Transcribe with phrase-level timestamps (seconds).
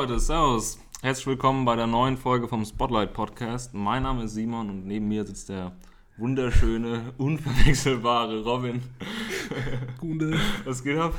[0.00, 0.78] Leute, Servus.
[1.02, 3.74] Herzlich willkommen bei der neuen Folge vom Spotlight Podcast.
[3.74, 5.72] Mein Name ist Simon und neben mir sitzt der
[6.18, 8.80] wunderschöne, unverwechselbare Robin.
[9.98, 10.38] Gute.
[10.64, 11.14] Was geht ab?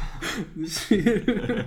[0.56, 1.66] Nicht viel.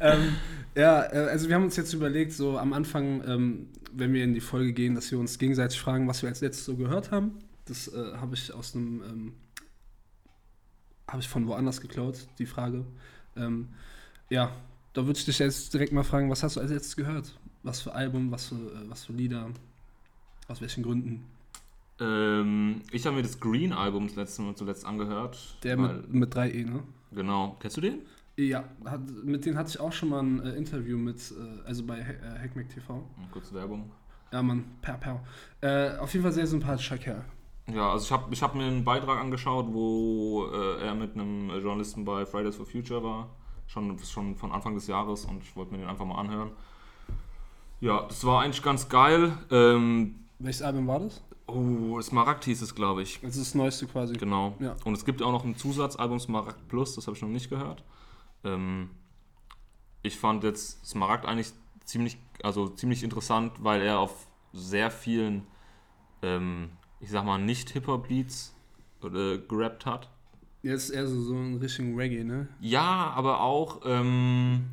[0.00, 0.36] ähm,
[0.74, 4.34] ja, äh, also wir haben uns jetzt überlegt, so am Anfang, ähm, wenn wir in
[4.34, 7.38] die Folge gehen, dass wir uns gegenseitig fragen, was wir als letztes so gehört haben.
[7.64, 9.32] Das äh, habe ich aus einem, ähm,
[11.08, 12.84] habe ich von woanders geklaut, die Frage.
[13.34, 13.68] Ähm,
[14.28, 14.52] ja,
[14.92, 17.38] da würde ich dich jetzt direkt mal fragen, was hast du als letztes gehört?
[17.62, 19.48] Was für Album, was für, äh, was für Lieder,
[20.48, 21.24] aus welchen Gründen?
[22.00, 25.38] Ähm, ich habe mir das Green-Album zuletzt, zuletzt angehört.
[25.62, 26.82] Der mit, mit 3E, ne?
[27.12, 27.56] Genau.
[27.60, 28.00] Kennst du den?
[28.36, 31.84] Ja, hat, mit denen hatte ich auch schon mal ein äh, Interview mit, äh, also
[31.84, 33.04] bei äh, Hackmack TV.
[33.32, 33.90] Kurze Werbung.
[34.32, 35.20] Ja, Mann, per, per.
[35.60, 37.24] Äh, auf jeden Fall sehr sympathischer Kerl.
[37.66, 41.50] Ja, also ich habe ich hab mir einen Beitrag angeschaut, wo äh, er mit einem
[41.50, 43.28] Journalisten bei Fridays for Future war.
[43.72, 46.50] Schon, schon von Anfang des Jahres und ich wollte mir den einfach mal anhören.
[47.80, 49.32] Ja, das war eigentlich ganz geil.
[49.50, 51.22] Ähm, Welches Album war das?
[51.46, 53.20] oh, Smaragd hieß es, glaube ich.
[53.20, 54.14] Das ist das neueste quasi.
[54.14, 54.54] Genau.
[54.60, 54.76] Ja.
[54.84, 57.84] Und es gibt auch noch ein Zusatzalbum Smaragd Plus, das habe ich noch nicht gehört.
[58.44, 58.90] Ähm,
[60.02, 61.52] ich fand jetzt Smaragd eigentlich
[61.84, 65.46] ziemlich, also ziemlich interessant, weil er auf sehr vielen,
[66.22, 68.54] ähm, ich sag mal, nicht Hip-Hop-Beats
[69.04, 70.10] äh, gerappt hat.
[70.62, 72.48] Jetzt eher so, so in Richtung Reggae, ne?
[72.60, 74.66] Ja, aber auch, ähm,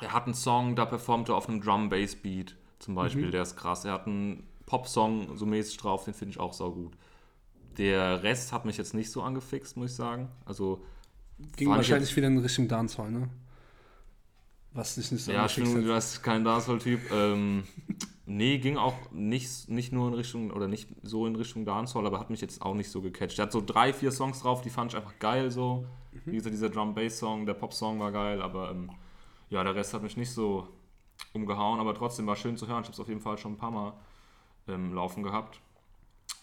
[0.00, 3.30] er hat einen Song, da performt er auf einem Drum-Bass-Beat zum Beispiel, Mhm.
[3.32, 3.84] der ist krass.
[3.84, 6.92] Er hat einen Pop-Song so mäßig drauf, den finde ich auch saugut.
[7.78, 10.28] Der Rest hat mich jetzt nicht so angefixt, muss ich sagen.
[10.44, 10.84] Also,
[11.56, 13.28] Ging wahrscheinlich wieder in Richtung Dancehall, ne?
[14.72, 17.10] Was dich nicht so Ja, finde, du hast kein Dancehall-Typ.
[17.10, 17.64] Ähm,
[18.30, 22.20] nee, ging auch nicht, nicht nur in Richtung, oder nicht so in Richtung Dancehall, aber
[22.20, 23.38] hat mich jetzt auch nicht so gecatcht.
[23.38, 25.84] Der hat so drei, vier Songs drauf, die fand ich einfach geil so.
[26.12, 26.32] Mhm.
[26.32, 28.90] Wie gesagt, dieser Drum-Bass-Song, der Pop-Song war geil, aber ähm,
[29.48, 30.68] ja, der Rest hat mich nicht so
[31.32, 32.82] umgehauen, aber trotzdem war schön zu hören.
[32.82, 33.92] Ich habe es auf jeden Fall schon ein paar Mal
[34.68, 35.60] ähm, laufen gehabt.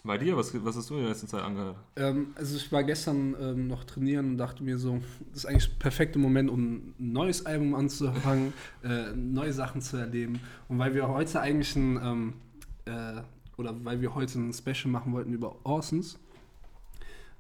[0.07, 1.75] Bei dir, was, was hast du in der letzten Zeit angehört?
[1.97, 5.01] Ähm, also ich war gestern ähm, noch trainieren und dachte mir so,
[5.31, 8.53] das ist eigentlich der perfekte Moment, um ein neues Album anzufangen,
[8.84, 10.40] äh, neue Sachen zu erleben.
[10.69, 12.34] Und weil wir heute eigentlich ein, ähm,
[12.85, 13.22] äh,
[13.57, 16.17] oder weil wir heute ein Special machen wollten über Orsons,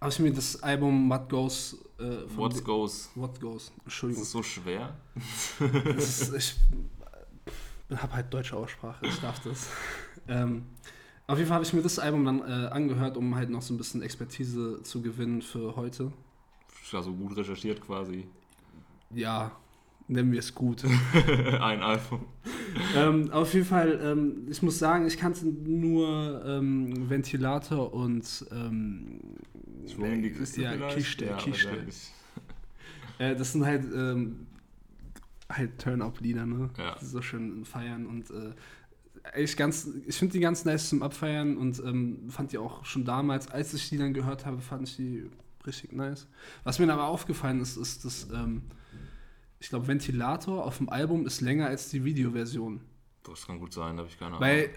[0.01, 3.09] habe ich mir das Album What Goes äh, von What Goes?
[3.15, 4.23] What Goes, Das Entschuldigung.
[4.23, 4.93] ist so schwer.
[5.95, 6.33] Das ist,
[7.89, 9.69] ich habe halt deutsche Aussprache, ich darf das.
[10.27, 10.63] ähm,
[11.27, 13.73] auf jeden Fall habe ich mir das Album dann äh, angehört, um halt noch so
[13.73, 16.11] ein bisschen Expertise zu gewinnen für heute.
[16.93, 18.25] Also gut recherchiert quasi.
[19.13, 19.51] Ja,
[20.07, 20.85] nennen wir es gut.
[21.59, 22.25] Ein Album.
[22.95, 29.19] ähm, auf jeden Fall, ähm, ich muss sagen, ich kannte nur ähm, Ventilator und ähm,
[29.97, 30.87] in die Kiste ja?
[30.87, 31.69] Kiste, Ja, Kiste.
[33.19, 34.45] Äh, das sind halt, ähm,
[35.49, 36.69] halt Turn-Up-Lieder, ne?
[36.77, 36.95] Ja.
[37.01, 38.53] Die so schön feiern und äh,
[39.33, 43.05] echt ganz, ich finde die ganz nice zum Abfeiern und ähm, fand die auch schon
[43.05, 45.29] damals, als ich die dann gehört habe, fand ich die
[45.65, 46.27] richtig nice.
[46.63, 48.63] Was mir aber aufgefallen ist, ist, dass, ähm,
[49.59, 52.81] ich glaube, Ventilator auf dem Album ist länger als die Videoversion.
[53.23, 54.41] Das kann gut sein, da habe ich keine Ahnung.
[54.41, 54.69] Weil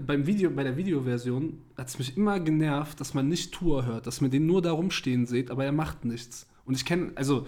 [0.06, 4.06] beim Video, bei der Videoversion hat es mich immer genervt, dass man nicht Tour hört,
[4.06, 6.46] dass man den nur da rumstehen sieht, aber er macht nichts.
[6.64, 7.46] Und ich kenne, also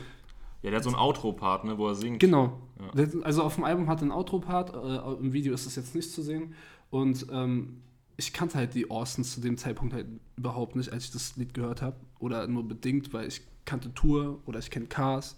[0.63, 2.21] ja, der hat so einen Outro-Part, ne, wo er singt.
[2.21, 2.59] Genau.
[2.95, 3.07] Ja.
[3.23, 6.11] Also auf dem Album hat er einen Outro-Part, äh, im Video ist das jetzt nicht
[6.11, 6.55] zu sehen.
[6.91, 7.83] Und ähm,
[8.17, 11.55] ich kannte halt die Orsons zu dem Zeitpunkt halt überhaupt nicht, als ich das Lied
[11.55, 11.97] gehört habe.
[12.19, 15.37] Oder nur bedingt, weil ich kannte Tour oder ich kenne Cars.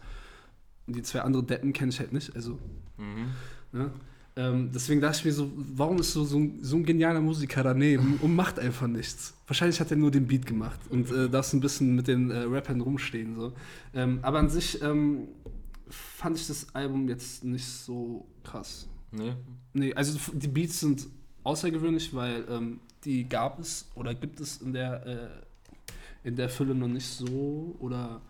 [0.86, 2.34] Und die zwei andere Deppen kenne ich halt nicht.
[2.34, 2.58] Also,
[2.96, 3.30] Mhm.
[3.72, 3.90] ne?
[4.36, 7.62] Ähm, deswegen dachte ich mir so, warum ist so, so, ein, so ein genialer Musiker
[7.62, 9.34] daneben und macht einfach nichts?
[9.46, 12.30] Wahrscheinlich hat er nur den Beat gemacht und äh, darf so ein bisschen mit den
[12.30, 13.34] äh, Rappern rumstehen.
[13.34, 13.52] So.
[13.92, 15.28] Ähm, aber an sich ähm,
[15.88, 18.88] fand ich das Album jetzt nicht so krass.
[19.10, 19.34] Nee.
[19.72, 21.06] Nee, also die Beats sind
[21.42, 26.74] außergewöhnlich, weil ähm, die gab es oder gibt es in der, äh, in der Fülle
[26.74, 28.20] noch nicht so oder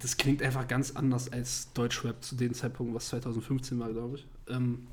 [0.00, 4.26] das klingt einfach ganz anders als Deutschrap zu dem Zeitpunkt, was 2015 war, glaube ich.
[4.48, 4.86] Ähm,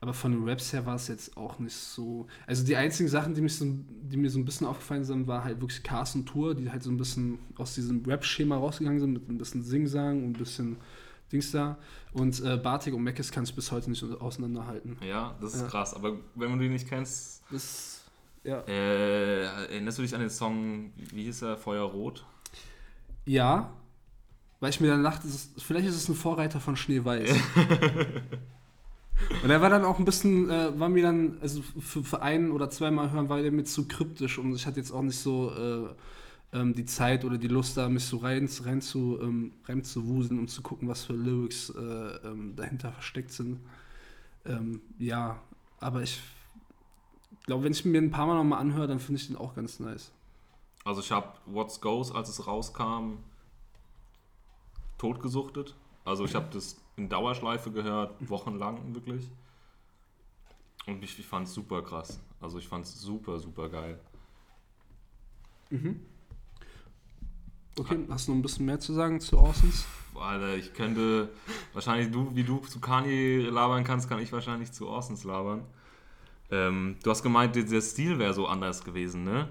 [0.00, 2.26] aber von den Raps her war es jetzt auch nicht so.
[2.46, 5.42] Also die einzigen Sachen, die, mich so, die mir so ein bisschen aufgefallen sind, war
[5.42, 9.28] halt wirklich Carsten Tour, die halt so ein bisschen aus diesem Rap-Schema rausgegangen sind, mit
[9.28, 10.76] ein bisschen Singsang und ein bisschen
[11.32, 11.78] Dings da.
[12.12, 14.98] Und äh, Bartik und Meckes kann ich bis heute nicht auseinanderhalten.
[15.02, 15.66] Ja, das ist Ja.
[15.68, 15.94] krass.
[15.94, 18.02] Aber wenn du die nicht kennst, Das,
[18.44, 18.60] ja.
[18.68, 22.24] äh, erinnerst du dich an den Song, wie hieß er, Feuerrot?
[23.24, 23.72] Ja,
[24.60, 27.30] weil ich mir dann dachte, ist, vielleicht ist es ein Vorreiter von Schneeweiß.
[29.42, 32.50] und er war dann auch ein bisschen, äh, war mir dann, also für, für ein
[32.50, 35.52] oder zweimal hören, war der mir zu kryptisch und ich hatte jetzt auch nicht so
[36.52, 40.06] ähm, die Zeit oder die Lust da, mich so rein, rein, zu, ähm, rein zu
[40.06, 43.60] wuseln und zu gucken, was für Lyrics äh, ähm, dahinter versteckt sind.
[44.44, 45.40] Ähm, ja,
[45.80, 46.20] aber ich
[47.46, 49.80] glaube, wenn ich mir ein paar Mal nochmal anhöre, dann finde ich den auch ganz
[49.80, 50.12] nice.
[50.84, 53.18] Also ich habe What's Goes, als es rauskam,
[54.98, 55.74] totgesuchtet.
[56.04, 59.30] Also ich habe das in Dauerschleife gehört, wochenlang wirklich.
[60.86, 62.20] Und ich, ich fand es super krass.
[62.40, 63.98] Also ich fand es super, super geil.
[65.70, 66.00] Mhm.
[67.78, 69.84] Okay, hast du noch ein bisschen mehr zu sagen zu Orsons?
[70.14, 71.28] Alter, ich könnte
[71.74, 75.62] wahrscheinlich du, wie du zu Kanye labern kannst, kann ich wahrscheinlich zu Orsons labern.
[76.50, 79.48] Ähm, du hast gemeint, der Stil wäre so anders gewesen, ne?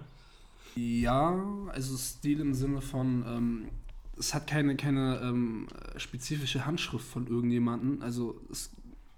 [0.76, 1.36] Ja,
[1.68, 3.70] also Stil im Sinne von, ähm,
[4.18, 5.68] es hat keine, keine ähm,
[5.98, 8.02] spezifische Handschrift von irgendjemandem.
[8.02, 8.72] Also es,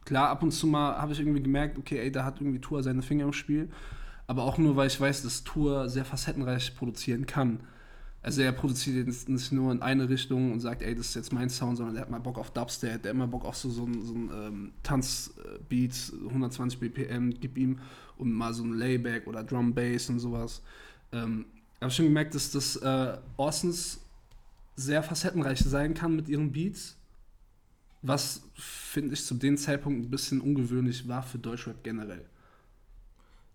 [0.05, 2.83] klar, ab und zu mal habe ich irgendwie gemerkt, okay, ey, da hat irgendwie Tour
[2.83, 3.69] seine Finger im Spiel.
[4.25, 7.61] Aber auch nur, weil ich weiß, dass Tour sehr facettenreich produzieren kann.
[8.21, 11.31] Also er produziert jetzt nicht nur in eine Richtung und sagt, ey, das ist jetzt
[11.31, 13.69] mein Sound, sondern er hat mal Bock auf Dubstep, der hat immer Bock auf so,
[13.69, 17.79] so ein, so ein ähm, Tanzbeat, 120 BPM, gib ihm
[18.17, 20.61] und mal so ein Layback oder Drum Bass und sowas.
[21.13, 21.45] Ähm,
[21.75, 24.01] ich habe schon gemerkt, dass das äh, Orsons
[24.77, 26.97] sehr facettenreich sein kann mit ihren Beats,
[28.03, 32.29] was finde ich zu dem Zeitpunkt ein bisschen ungewöhnlich war für Deutschrap generell.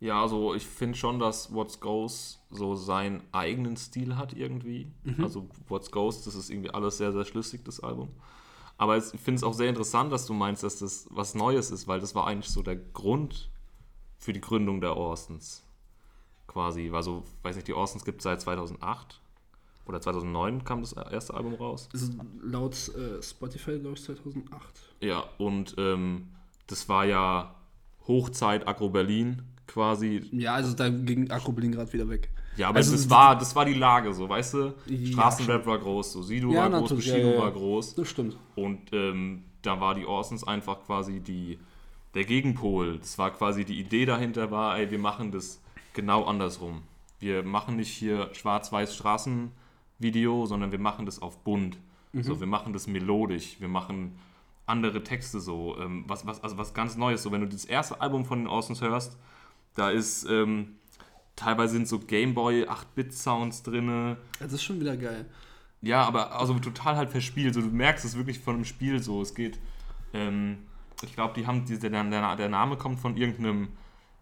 [0.01, 4.91] Ja, also ich finde schon, dass What's Goes so seinen eigenen Stil hat irgendwie.
[5.05, 5.23] Mhm.
[5.23, 8.09] Also What's Goes, das ist irgendwie alles sehr, sehr schlüssig, das Album.
[8.77, 11.87] Aber ich finde es auch sehr interessant, dass du meinst, dass das was Neues ist,
[11.87, 13.49] weil das war eigentlich so der Grund
[14.19, 15.63] für die Gründung der Orsons.
[16.49, 16.91] Quasi.
[16.93, 19.22] Also, weiß nicht, die Orsons gibt es seit 2008
[19.87, 21.89] oder 2009 kam das erste Album raus.
[21.93, 22.13] Also
[22.43, 24.63] laut äh, Spotify, glaube ich, 2008.
[25.01, 26.29] Ja, und ähm,
[26.67, 27.55] das war ja
[28.07, 30.29] Hochzeit Agro Berlin quasi.
[30.33, 32.31] Ja, also da ging Agro Berlin gerade wieder weg.
[32.57, 34.75] Ja, aber also, das, war, das war die Lage so, weißt du?
[34.87, 37.95] Ja, Straßenrap war groß, so Sido ja, war groß, Bushido ja, war groß.
[37.95, 38.37] Das stimmt.
[38.55, 41.59] Und ähm, da war die Orsons einfach quasi die,
[42.15, 42.99] der Gegenpol.
[42.99, 45.61] Das war quasi die Idee dahinter war, ey, wir machen das
[45.95, 46.83] genau andersrum.
[47.21, 48.95] Wir machen nicht hier schwarz-weiß
[50.03, 51.79] Straßenvideo, sondern wir machen das auf bunt.
[52.13, 52.23] Mhm.
[52.23, 53.57] So, wir machen das melodisch.
[53.61, 54.19] Wir machen
[54.67, 55.77] andere Texte so.
[55.79, 57.23] Ähm, was, was, also was ganz Neues.
[57.23, 59.17] So, wenn du das erste Album von den Orsons hörst,
[59.75, 60.77] da ist ähm,
[61.37, 64.17] teilweise sind so Gameboy 8-Bit-Sounds drin.
[64.39, 65.27] Das ist schon wieder geil.
[65.81, 67.55] Ja, aber also total halt verspielt.
[67.55, 69.23] So, du merkst es wirklich von dem Spiel so.
[69.23, 69.59] Es geht.
[70.13, 70.59] Ähm,
[71.03, 71.65] ich glaube, die haben.
[71.65, 73.69] Die, der, der, der Name kommt von irgendeinem.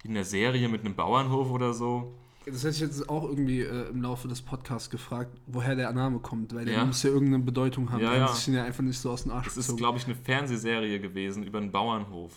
[0.05, 2.15] in der Serie mit einem Bauernhof oder so.
[2.47, 6.21] Das hätte ich jetzt auch irgendwie äh, im Laufe des Podcasts gefragt, woher der Name
[6.21, 6.85] kommt, weil der ja.
[6.85, 8.03] muss ja irgendeine Bedeutung haben.
[8.03, 8.29] Ja, ja.
[8.29, 11.43] sich ja einfach nicht so aus dem Arsch Das ist, glaube ich, eine Fernsehserie gewesen
[11.43, 12.33] über einen Bauernhof.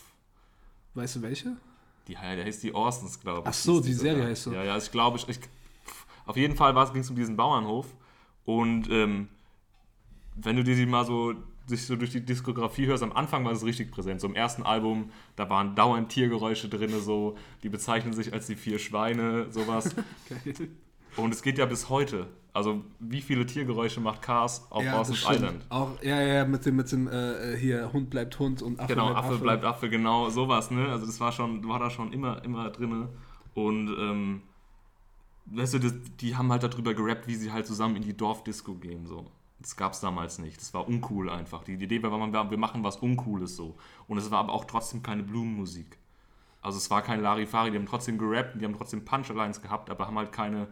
[0.93, 1.55] Weißt du welche?
[2.07, 3.47] Die, der heißt die Orsons, glaube ich.
[3.47, 4.29] Ach so, die, die Serie sogar.
[4.29, 4.51] heißt so.
[4.51, 5.39] Ja, ja, ich glaube, ich, ich,
[6.25, 7.87] auf jeden Fall ging es um diesen Bauernhof.
[8.45, 9.29] Und ähm,
[10.35, 11.33] wenn du dir die mal so
[11.65, 14.21] sich so durch die Diskografie hörst, am Anfang war es richtig präsent.
[14.21, 18.55] So im ersten Album, da waren dauernd Tiergeräusche drin, so, die bezeichnen sich als die
[18.55, 19.95] vier Schweine, sowas.
[20.29, 20.69] Geil.
[21.15, 22.27] Und es geht ja bis heute.
[22.53, 25.65] Also, wie viele Tiergeräusche macht Cars auf ja, Orson's Island?
[25.69, 29.07] Auch, ja, ja, mit dem, mit dem äh, hier, Hund bleibt Hund und Affe genau,
[29.07, 29.27] bleibt Affe.
[29.27, 30.87] Genau, Affe bleibt Affe, genau, sowas, ne?
[30.89, 33.07] Also, das war schon, war da schon immer, immer drin.
[33.55, 34.41] Und, ähm,
[35.45, 38.75] weißt du, das, die haben halt darüber gerappt, wie sie halt zusammen in die Dorfdisco
[38.75, 39.25] gehen, so.
[39.59, 40.57] Das gab es damals nicht.
[40.59, 41.63] Das war uncool einfach.
[41.63, 43.77] Die, Idee war, wir machen was Uncooles so.
[44.07, 45.97] Und es war aber auch trotzdem keine Blumenmusik.
[46.61, 50.07] Also es war kein Larifari, die haben trotzdem gerappt, die haben trotzdem Punchlines gehabt, aber
[50.07, 50.67] haben halt keine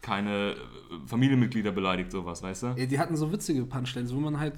[0.00, 0.56] keine äh,
[1.06, 2.66] Familienmitglieder beleidigt, sowas, weißt du?
[2.76, 4.54] Ja, die hatten so witzige Punchlines, wo man halt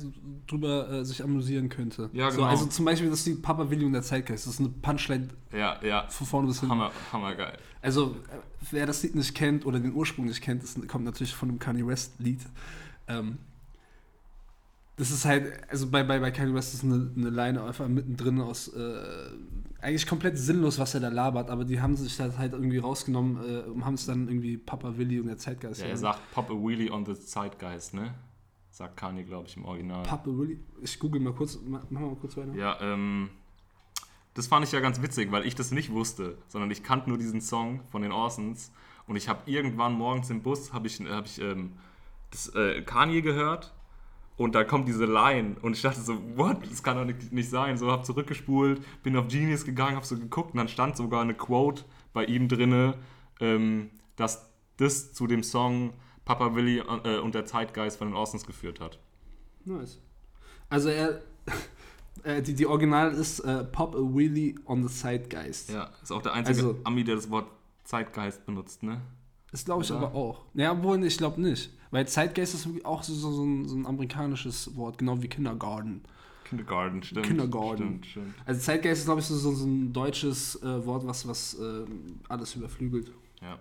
[0.46, 2.10] drüber äh, sich amüsieren könnte.
[2.12, 2.42] Ja, genau.
[2.42, 5.28] So, also zum Beispiel, dass die Papa Willi und der Zeitgeist, das ist eine Punchline
[5.52, 6.06] ja, ja.
[6.08, 6.74] von vorne bis hinten.
[6.74, 7.58] Hammer, hammer geil.
[7.80, 8.36] Also, äh,
[8.70, 11.58] wer das Lied nicht kennt oder den Ursprung nicht kennt, das kommt natürlich von dem
[11.58, 12.40] Kanye West Lied.
[13.08, 13.38] Ähm,
[15.00, 18.38] das ist halt, also bei, bei, bei Kanye West ist eine, eine Line einfach mittendrin
[18.38, 19.30] aus äh,
[19.80, 23.38] eigentlich komplett sinnlos, was er da labert, aber die haben sich das halt irgendwie rausgenommen
[23.42, 25.80] äh, und haben es dann irgendwie Papa Willy und der Zeitgeist.
[25.80, 28.12] Ja, er sagt Papa Willy on the Zeitgeist, ne?
[28.72, 30.02] Sagt Kanye, glaube ich, im Original.
[30.02, 30.60] Papa Willy?
[30.82, 32.54] Ich google mal kurz, mach mal kurz weiter.
[32.54, 33.30] Ja, ähm,
[34.34, 37.16] das fand ich ja ganz witzig, weil ich das nicht wusste, sondern ich kannte nur
[37.16, 38.70] diesen Song von den Orsons
[39.06, 41.72] und ich habe irgendwann morgens im Bus, habe ich, hab ich ähm,
[42.32, 43.72] das äh, Kanye gehört
[44.40, 46.56] und da kommt diese Line und ich dachte so, what?
[46.70, 47.76] Das kann doch nicht, nicht sein.
[47.76, 51.34] So, hab zurückgespult, bin auf Genius gegangen, hab so geguckt und dann stand sogar eine
[51.34, 52.94] Quote bei ihm drinne,
[53.38, 55.92] ähm, dass das zu dem Song
[56.24, 58.98] Papa Willy äh, und der Zeitgeist von den Orsons geführt hat.
[59.66, 60.00] Nice.
[60.70, 61.20] Also er,
[62.22, 65.68] äh, die, die Original ist äh, Pop a Willy on the Zeitgeist.
[65.68, 67.50] Ja, ist auch der einzige also, Ami, der das Wort
[67.84, 69.02] Zeitgeist benutzt, ne?
[69.50, 70.00] Das glaube ich Oder?
[70.00, 70.46] aber auch.
[70.54, 71.70] Ja, obwohl, ich glaube nicht.
[71.90, 76.02] Weil Zeitgeist ist auch so, so, so, ein, so ein amerikanisches Wort, genau wie Kindergarten.
[76.44, 77.26] Kindergarten, stimmt.
[77.26, 77.76] Kindergarten.
[77.76, 78.34] Stimmt, stimmt.
[78.46, 81.84] Also Zeitgeist ist, glaube ich, so, so, ein deutsches äh, Wort, was, was äh,
[82.28, 83.10] alles überflügelt.
[83.42, 83.58] Ja.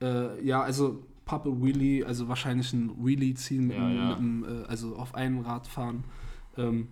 [0.00, 4.16] Äh, ja, also Papa Wheelie, also wahrscheinlich ein Wheelie ziehen, mit, Ja, einem- ja.
[4.16, 6.04] einem, äh, also auf einem Rad fahren.
[6.56, 6.88] Ähm,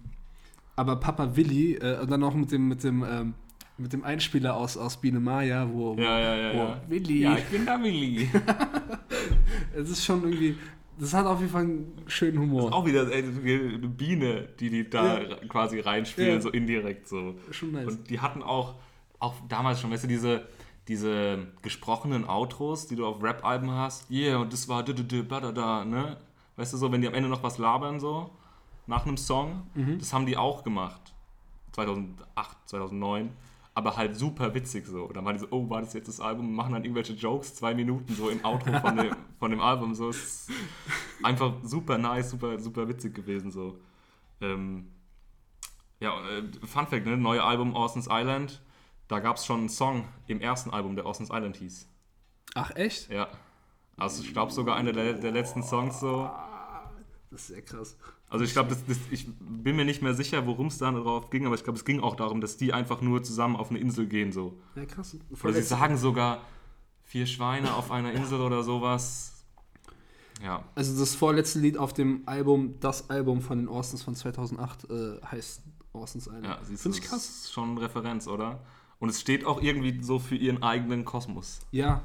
[0.76, 3.34] aber Papa Willi äh, und dann auch mit dem, mit dem, ähm,
[3.78, 6.52] mit dem Einspieler aus, aus Biene Maya, wo, wo Ja, ja, ja.
[6.54, 6.80] wo ja.
[6.88, 8.28] Willi, Ja, ich bin da Willi.
[9.74, 10.56] es ist schon irgendwie,
[10.98, 12.72] das hat auf jeden Fall einen schönen Humor.
[12.72, 15.36] Auch wieder ey, eine Biene, die die da Ja.
[15.48, 16.40] quasi reinspielen, Ja.
[16.40, 17.34] so indirekt so.
[17.50, 17.86] schon nice.
[17.88, 18.76] Und die hatten auch,
[19.18, 20.46] auch damals schon, weißt du, diese,
[20.88, 24.10] diese gesprochenen Outros, die du auf Rap-Alben hast.
[24.10, 26.16] Yeah, und das war da, da, da, da, da, da, ne?
[26.56, 28.30] Weißt du, so, wenn die am Ende noch was labern, so,
[28.86, 29.98] nach einem Song, Mhm.
[29.98, 31.12] das haben die auch gemacht.
[31.72, 33.30] 2008, 2009.
[33.76, 35.08] Aber halt super witzig so.
[35.08, 36.48] Dann waren die so, oh, war das jetzt das Album?
[36.48, 39.94] Und machen dann irgendwelche Jokes, zwei Minuten so im Outro von dem, von dem Album.
[39.94, 40.50] So Es ist
[41.22, 43.78] einfach super nice, super, super witzig gewesen so.
[44.40, 44.92] Ähm,
[46.00, 47.18] ja, äh, Fun Fact, ne?
[47.18, 48.62] Neue Album Orson's Island.
[49.08, 51.86] Da gab es schon einen Song im ersten Album, der Orson's Island hieß.
[52.54, 53.10] Ach, echt?
[53.10, 53.28] Ja.
[53.98, 56.30] Also ich glaube sogar einer der, der letzten Songs so.
[57.30, 57.98] Das ist sehr krass.
[58.36, 61.30] Also ich glaube, das, das, ich bin mir nicht mehr sicher, worum es da drauf
[61.30, 63.78] ging, aber ich glaube, es ging auch darum, dass die einfach nur zusammen auf eine
[63.78, 64.58] Insel gehen so.
[64.74, 65.16] Ja, krass.
[65.42, 66.42] Oder sie sagen sogar
[67.04, 69.44] vier Schweine auf einer Insel oder sowas.
[70.42, 70.62] Ja.
[70.74, 75.20] Also das vorletzte Lied auf dem Album, das Album von den Orsons von 2008, äh,
[75.24, 75.62] heißt
[75.94, 76.44] Orsons Island.
[76.44, 77.28] Ja, siehst Finde ich das krass.
[77.28, 78.60] ist schon eine Referenz, oder?
[78.98, 81.60] Und es steht auch irgendwie so für ihren eigenen Kosmos.
[81.70, 82.02] Ja,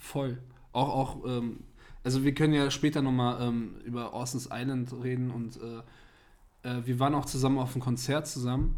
[0.00, 0.38] voll.
[0.72, 1.60] Auch, auch, ähm,
[2.08, 6.98] also wir können ja später nochmal ähm, über Orsons Island reden und äh, äh, wir
[7.00, 8.76] waren auch zusammen auf einem Konzert zusammen.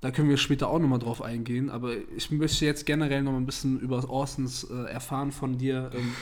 [0.00, 3.38] Da können wir später auch nochmal drauf eingehen, aber ich möchte jetzt generell noch mal
[3.38, 5.92] ein bisschen über Orsons äh, erfahren von dir.
[5.94, 6.12] Ähm,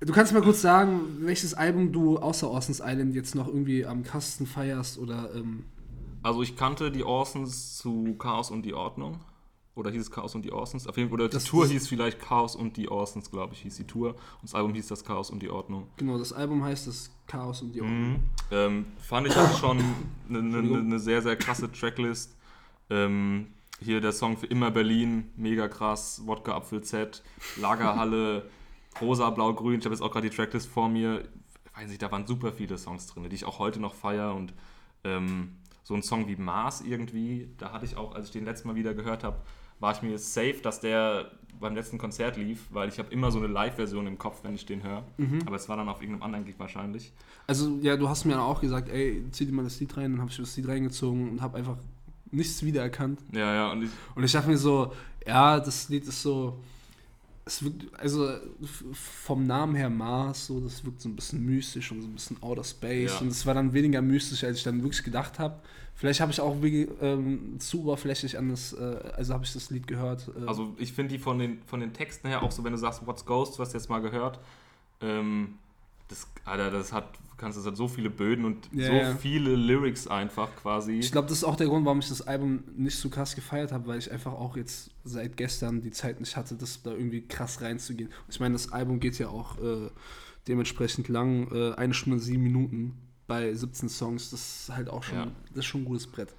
[0.00, 4.02] du kannst mal kurz sagen, welches Album du außer Orsons Island jetzt noch irgendwie am
[4.02, 5.66] krassesten feierst oder ähm,
[6.24, 9.20] Also ich kannte die Orsons zu Chaos und die Ordnung.
[9.76, 10.86] Oder hieß es Chaos und die Orsons?
[10.88, 13.52] Auf jeden Fall, oder die Das Tour ist- hieß vielleicht Chaos und die Orsons, glaube
[13.54, 14.10] ich, hieß die Tour.
[14.10, 15.86] Und das Album hieß das Chaos und die Ordnung.
[15.98, 18.10] genau, das Album heißt das Chaos und die Ordnung.
[18.12, 18.16] Mhm.
[18.50, 19.84] Ähm, fand ich auch schon eine,
[20.28, 20.78] eine, Entschuldigung.
[20.80, 22.34] eine sehr, sehr krasse Tracklist.
[22.90, 23.48] Ähm,
[23.80, 26.22] hier der Song für immer Berlin, mega krass.
[26.24, 27.22] Wodka Apfel Z,
[27.60, 28.48] Lagerhalle,
[29.02, 29.78] Rosa, Blau, Grün.
[29.80, 31.28] Ich habe jetzt auch gerade die Tracklist vor mir.
[31.66, 34.34] Ich weiß nicht, da waren super viele Songs drin, die ich auch heute noch feiere.
[34.34, 34.54] Und
[35.04, 38.64] ähm, so ein Song wie Mars irgendwie, da hatte ich auch, als ich den letztes
[38.64, 39.42] Mal wieder gehört habe,
[39.80, 41.30] war ich mir safe, dass der
[41.60, 44.66] beim letzten Konzert lief, weil ich habe immer so eine Live-Version im Kopf, wenn ich
[44.66, 45.04] den höre.
[45.16, 45.40] Mhm.
[45.46, 47.12] Aber es war dann auf irgendeinem anderen Gig wahrscheinlich.
[47.46, 50.12] Also, ja, du hast mir auch gesagt, ey, zieh dir mal das Lied rein.
[50.12, 51.76] Dann habe ich das Lied reingezogen und habe einfach
[52.30, 53.20] nichts wiedererkannt.
[53.32, 54.92] Ja, ja, und ich, Und ich dachte mir so,
[55.26, 56.58] ja, das Lied ist so.
[57.48, 58.28] Es wirkt, also
[58.92, 62.42] vom Namen her Mars, so, das wirkt so ein bisschen mystisch und so ein bisschen
[62.42, 63.12] Outer Space.
[63.12, 63.20] Ja.
[63.20, 65.60] Und es war dann weniger mystisch, als ich dann wirklich gedacht habe.
[65.94, 69.86] Vielleicht habe ich auch ähm, zu oberflächlich an das, äh, also habe ich das Lied
[69.86, 70.28] gehört.
[70.36, 72.78] Äh, Also ich finde die von den, von den Texten her, auch so wenn du
[72.78, 74.40] sagst, What's Ghost, du hast jetzt mal gehört,
[75.00, 75.54] ähm,
[76.08, 79.14] das, Alter, das hat, kannst, das hat so viele Böden und Ja, so ja.
[79.16, 80.92] viele Lyrics einfach quasi.
[80.92, 83.72] Ich glaube, das ist auch der Grund, warum ich das Album nicht so krass gefeiert
[83.72, 87.22] habe, weil ich einfach auch jetzt seit gestern die Zeit nicht hatte, das da irgendwie
[87.22, 88.10] krass reinzugehen.
[88.28, 89.90] Ich meine, das Album geht ja auch äh,
[90.48, 92.94] dementsprechend lang, äh, eine Stunde sieben Minuten
[93.26, 94.30] bei 17 Songs.
[94.30, 95.26] Das ist halt auch schon, Ja.
[95.50, 96.34] das ist schon ein gutes Brett.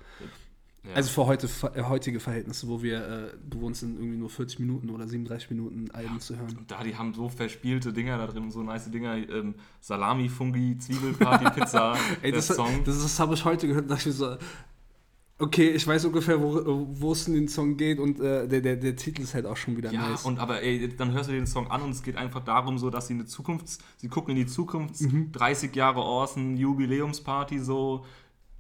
[0.84, 0.94] Ja.
[0.94, 2.98] Also für heute, äh, heutige Verhältnisse, wo wir
[3.34, 6.56] äh, gewohnt sind, irgendwie nur 40 Minuten oder 37 Minuten Alben zu hören.
[6.58, 10.78] und da, die haben so verspielte Dinger da drin, so nice Dinger, ähm, Salami, Fungi,
[10.78, 12.84] Zwiebelparty, Pizza, Ey, das, Song.
[12.86, 14.38] das, das habe ich heute gehört und dachte mir so,
[15.40, 18.96] okay, ich weiß ungefähr, wo es in den Song geht und äh, der, der, der
[18.96, 20.26] Titel ist halt auch schon wieder Ja, nice.
[20.26, 22.90] und aber ey, dann hörst du den Song an und es geht einfach darum, so
[22.90, 25.32] dass sie eine Zukunft, sie gucken in die Zukunft, Mhm.
[25.34, 28.04] 30 Jahre Orson, Jubiläumsparty so,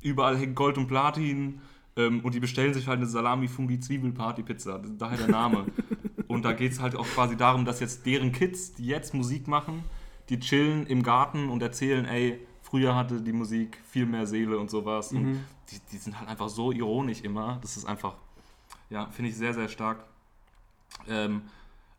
[0.01, 1.61] überall hängt Gold und Platin
[1.97, 5.27] ähm, und die bestellen sich halt eine Salami Fungi Zwiebelparty Pizza, das ist daher der
[5.27, 5.65] Name.
[6.27, 9.47] und da geht es halt auch quasi darum, dass jetzt deren Kids, die jetzt Musik
[9.47, 9.83] machen,
[10.29, 14.69] die chillen im Garten und erzählen, ey, früher hatte die Musik viel mehr Seele und
[14.69, 15.43] sowas und Mhm.
[15.71, 18.15] die, die sind halt einfach so ironisch immer, das ist einfach,
[18.89, 20.05] ja, finde ich sehr, sehr stark.
[21.07, 21.43] Ähm,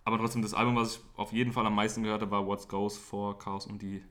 [0.04, 2.66] aber trotzdem, das Album, was ich auf jeden Fall am meisten gehört habe, war What's
[2.68, 4.02] Goes vor Chaos und die,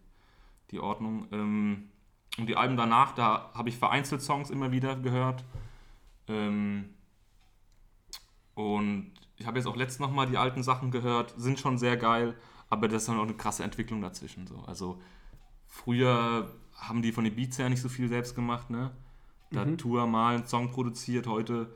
[0.72, 1.28] die Ordnung.
[1.32, 1.90] Ähm,
[2.38, 5.44] und die Alben danach, da habe ich vereinzelt Songs immer wieder gehört.
[6.28, 6.90] Ähm,
[8.56, 12.36] und ich habe jetzt auch letztens nochmal die alten Sachen gehört, sind schon sehr geil,
[12.70, 14.48] aber das ist dann auch eine krasse Entwicklung dazwischen.
[14.48, 14.60] So.
[14.66, 15.00] Also
[15.68, 18.92] früher haben die von den Beats her nicht so viel selbst gemacht, ne?
[19.52, 19.78] Da Mhm.
[19.78, 21.74] Tour mal einen Song produziert, heute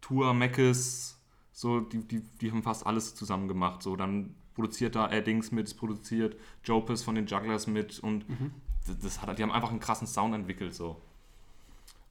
[0.00, 1.18] Tour, Meckes,
[1.52, 3.82] So, die, die, die haben fast alles zusammen gemacht.
[3.82, 8.52] So, dann produziert da Eddings mit, produziert Jopis von den Jugglers mit und Mhm.
[8.86, 10.74] das, das hat, die haben einfach einen krassen Sound entwickelt.
[10.74, 11.00] So.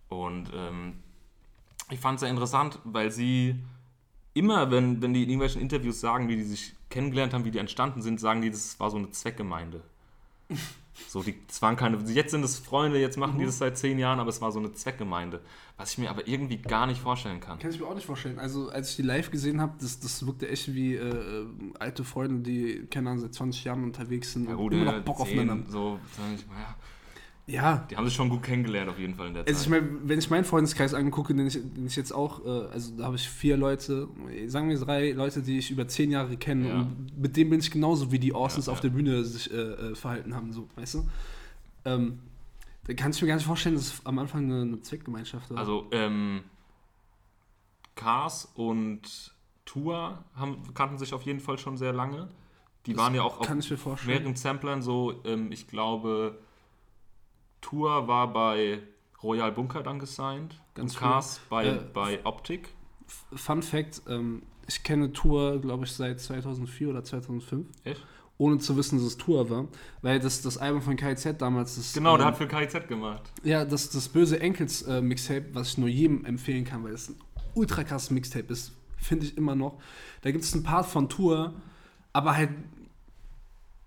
[0.09, 1.03] Und ähm,
[1.89, 3.55] ich fand es sehr interessant, weil sie
[4.33, 7.59] immer, wenn, wenn die in irgendwelchen Interviews sagen, wie die sich kennengelernt haben, wie die
[7.59, 9.81] entstanden sind, sagen die, das war so eine Zweckgemeinde.
[11.09, 13.99] So, die, das waren keine, jetzt sind es Freunde, jetzt machen die das seit zehn
[13.99, 15.41] Jahren, aber es war so eine Zweckgemeinde.
[15.75, 17.59] Was ich mir aber irgendwie gar nicht vorstellen kann.
[17.59, 18.39] Kann ich mir auch nicht vorstellen.
[18.39, 21.45] Also, als ich die live gesehen habe, das, das wirkte echt wie äh,
[21.79, 24.97] alte Freunde, die, keine Ahnung, seit 20 Jahren unterwegs sind Ja, und gut, immer äh,
[24.97, 25.69] noch Bock zehn, aufeinander.
[25.69, 26.75] So, ja.
[27.47, 29.81] Ja, Die haben sich schon gut kennengelernt, auf jeden Fall in der Also ich Zeit.
[29.83, 33.03] meine, wenn ich meinen Freundeskreis angucke, den ich, den ich jetzt auch, äh, also da
[33.05, 34.07] habe ich vier Leute,
[34.47, 36.79] sagen wir drei Leute, die ich über zehn Jahre kenne Ja.
[36.79, 39.57] und mit denen bin ich genauso, wie die Austins Ja, auf der Bühne sich äh,
[39.57, 41.09] äh, verhalten haben, so, weißt du?
[41.85, 42.19] Ähm,
[42.85, 45.57] da kann ich mir gar nicht vorstellen, dass es am Anfang eine, eine Zweckgemeinschaft war.
[45.59, 46.41] Also, ähm,
[47.95, 49.33] Cars und
[49.65, 52.27] Tour haben, kannten sich auf jeden Fall schon sehr lange.
[52.85, 56.37] Die Das waren ja auch auf ich mehreren Samplern so, ähm, ich glaube,
[57.61, 58.79] Tour war bei
[59.23, 62.73] Royal Bunker dann gesigned Ganz und Cars bei, Äh, bei Optik.
[63.33, 68.03] Fun Fact, ähm, ich kenne Tour, glaube ich, seit 2004 oder 2005, Echt?
[68.37, 69.67] ohne zu wissen, dass es Tour war,
[70.01, 73.31] weil das, das Album von KZ damals, das, Genau, der ähm, hat für KIZ gemacht.
[73.43, 77.09] Ja, das, das böse Enkels äh, Mixtape, was ich nur jedem empfehlen kann, weil es
[77.09, 77.15] ein
[77.53, 79.79] ultra krasses Mixtape ist, finde ich immer noch.
[80.21, 81.53] Da gibt es einen Part von Tour,
[82.11, 82.49] aber halt,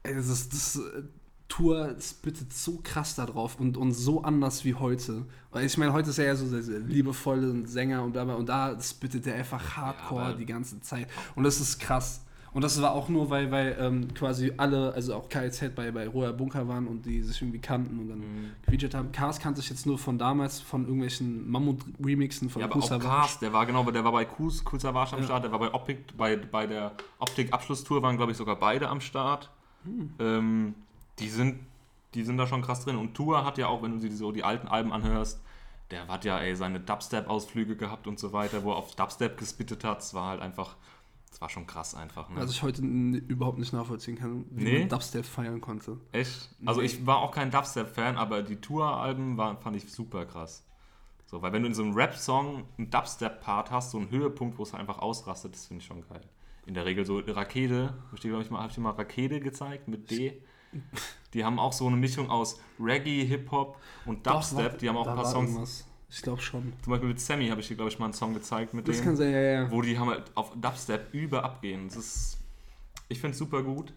[0.05, 1.03] ey, das, ist- das äh,
[1.49, 5.25] Tour spittet so krass da drauf und, und so anders wie heute.
[5.51, 8.49] Weil ich meine, heute ist er ja so der, der liebevolle Sänger und dabei und
[8.49, 11.09] da spittet er einfach Hardcore aber- die ganze Zeit.
[11.35, 12.23] Und das ist krass.
[12.53, 16.09] Und das war auch nur, weil, weil ähm, quasi alle, also auch KZ bei, bei
[16.09, 18.51] Roher Bunker waren und die sich irgendwie kannten und dann Mhm.
[18.65, 19.13] gefeatured haben.
[19.13, 23.01] Cars kannte ich jetzt nur von damals, von irgendwelchen Mammut-Remixen von Ja, aber Kool auch.
[23.01, 25.27] Cars, der war genau, der war bei Kus, Cool Savage am Ja.
[25.27, 29.03] Start, der war bei Optik, bei, bei der Optik-Abschlusstour waren, glaube ich, sogar beide am
[29.03, 29.51] Start.
[29.85, 30.11] Hm.
[30.19, 30.75] Ähm,
[31.19, 31.61] die, sind,
[32.15, 32.97] die sind da schon krass drin.
[32.97, 35.41] Und Tour hat ja auch, wenn du dir so die alten Alben anhörst,
[35.91, 39.85] der hat ja ey, seine Dubstep-Ausflüge gehabt und so weiter, wo er auf Dubstep gespittet
[39.85, 40.01] hat.
[40.01, 40.77] Es war halt einfach,
[41.33, 42.29] es war schon krass einfach.
[42.29, 42.37] Ne?
[42.41, 44.79] Was ich heute überhaupt nicht nachvollziehen kann, wie Nee?
[44.81, 45.97] man Dubstep feiern konnte.
[46.13, 46.51] Echt?
[46.67, 46.87] Also Nee.
[46.87, 50.63] ich war auch kein Dubstep-Fan, aber die Tour-Alben waren, fand ich super krass.
[51.25, 54.63] So, weil wenn du in so einem Rap-Song einen Dubstep-Part hast, so einen Höhepunkt, wo
[54.63, 56.23] es einfach ausrastet, das finde ich schon geil.
[56.67, 59.41] In der Regel so Rakete, hab ich dir, ich, mal, hab ich dir mal Rakete
[59.41, 60.43] gezeigt mit D.
[61.35, 64.73] Die haben auch so eine Mischung aus Reggae, Hip-Hop und Dubstep.
[64.73, 65.51] Doch, die haben auch ein paar Songs.
[65.51, 65.85] irgendwas.
[66.11, 66.73] Ich glaube schon.
[66.83, 68.97] Zum Beispiel mit Sammy habe ich dir, glaube ich, mal einen Song gezeigt mit Das
[68.97, 69.71] denen kann sein, ja, ja.
[69.71, 71.89] wo die haben halt auf Dubstep über abgehen.
[71.89, 72.39] Das ist,
[73.09, 73.93] ich finde es super gut.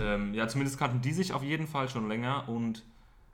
[0.00, 2.82] Ähm, ja, zumindest kannten die sich auf jeden Fall schon länger und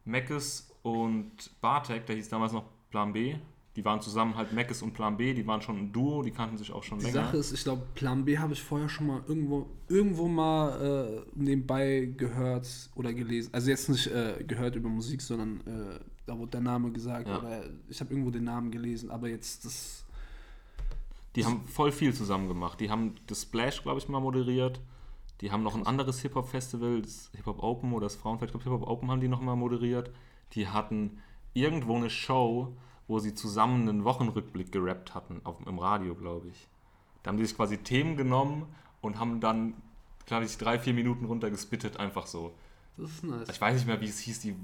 [0.05, 3.37] Meckes und Bartek, der hieß damals noch Plan B,
[3.79, 6.59] die waren zusammen halt Meckes und Plan B, die waren schon ein Duo, die kannten
[6.59, 7.27] sich auch schon Die länger.
[7.27, 11.31] Sache ist, ich glaube, Plan B habe ich vorher schon mal irgendwo, irgendwo mal äh,
[11.37, 13.51] nebenbei gehört oder gelesen.
[13.55, 17.38] Also jetzt nicht äh, gehört über Musik, sondern äh, da wurde der Name gesagt Ja.
[17.38, 20.05] oder ich habe irgendwo den Namen gelesen, aber jetzt das.
[21.37, 22.81] Die haben voll viel zusammen gemacht.
[22.81, 24.81] Die haben das Splash, glaube ich, mal moderiert.
[25.41, 28.91] Die haben noch ein anderes Hip-Hop-Festival, das Hip-Hop Open oder das Frauenfeld, ich glaube, Hip-Hop
[28.91, 30.11] Open haben die noch mal moderiert.
[30.55, 31.19] Die hatten
[31.55, 32.75] irgendwo eine Show,
[33.09, 36.68] wo sie zusammen einen Wochenrückblick gerappt hatten, auf, im Radio, glaube ich.
[37.23, 38.66] Da haben die sich quasi Themen genommen
[39.01, 39.75] und haben dann,
[40.27, 42.55] glaube ich, drei, vier Minuten runtergespittet, einfach so.
[42.97, 43.49] Das ist nice.
[43.49, 44.55] Ich weiß nicht mehr, wie es hieß, die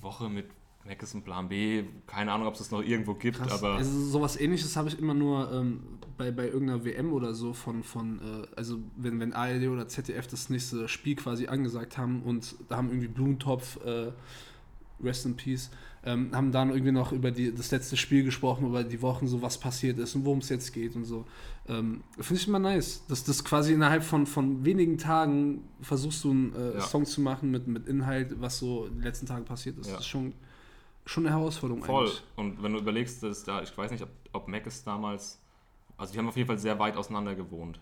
[0.00, 0.50] Woche mit
[0.84, 1.84] Meckes und Plan B.
[2.06, 3.62] Keine Ahnung, ob es das noch irgendwo gibt, Krass.
[3.62, 3.74] aber.
[3.74, 5.82] also sowas ähnliches habe ich immer nur ähm,
[6.16, 10.26] bei, bei irgendeiner WM oder so von, von äh, also wenn, wenn ARD oder ZDF
[10.26, 14.12] das nächste Spiel quasi angesagt haben und da haben irgendwie Blumentopf, äh,
[15.02, 15.70] Rest in Peace,
[16.04, 19.42] ähm, haben dann irgendwie noch über die, das letzte Spiel gesprochen, über die Wochen, so
[19.42, 21.24] was passiert ist und worum es jetzt geht und so.
[21.66, 26.30] Ähm, Finde ich immer nice, dass das quasi innerhalb von, von wenigen Tagen versuchst du
[26.30, 26.80] einen äh, Ja.
[26.80, 29.86] Song zu machen mit, mit Inhalt, was so in den letzten Tagen passiert ist.
[29.88, 29.92] Ja.
[29.94, 30.32] Das ist schon,
[31.04, 32.04] schon eine Herausforderung Voll.
[32.04, 32.22] eigentlich.
[32.36, 35.40] Und wenn du überlegst, dass da, ich weiß nicht, ob, ob Mac ist damals,
[35.96, 37.80] also die haben auf jeden Fall sehr weit auseinander gewohnt.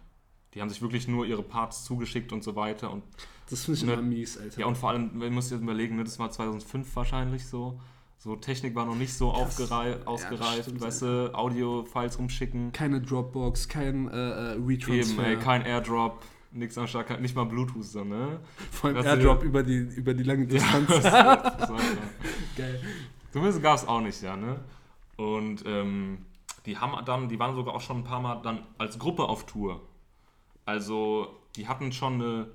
[0.54, 2.90] Die haben sich wirklich nur ihre Parts zugeschickt und so weiter.
[2.90, 3.02] Und
[3.50, 3.92] Das finde ich Ne?
[3.92, 4.58] immer mies, Alter.
[4.60, 7.78] ja, und vor allem, man muss jetzt überlegen, ne, das war 2005 wahrscheinlich so.
[8.18, 12.72] So Technik war noch nicht so aufgerei ausgereift, stimmt, weißt du, Audio-Files rumschicken.
[12.72, 15.26] keine Dropbox, kein äh, äh, Eben, Retransfer.
[15.26, 18.40] ey, kein Airdrop, nichts am Start, nicht mal Bluetooth, so, ne?
[18.72, 20.88] Vor allem Airdrop über die, über die lange Distanz.
[20.88, 21.76] das, das ja.
[22.56, 22.80] Geil.
[23.32, 24.60] Zumindest gab es auch nicht, ja, ne?
[25.16, 26.18] Und ähm,
[26.64, 29.46] die haben dann, die waren sogar auch schon ein paar Mal dann als Gruppe auf
[29.46, 29.80] Tour.
[30.64, 32.48] Also, die hatten schon eine,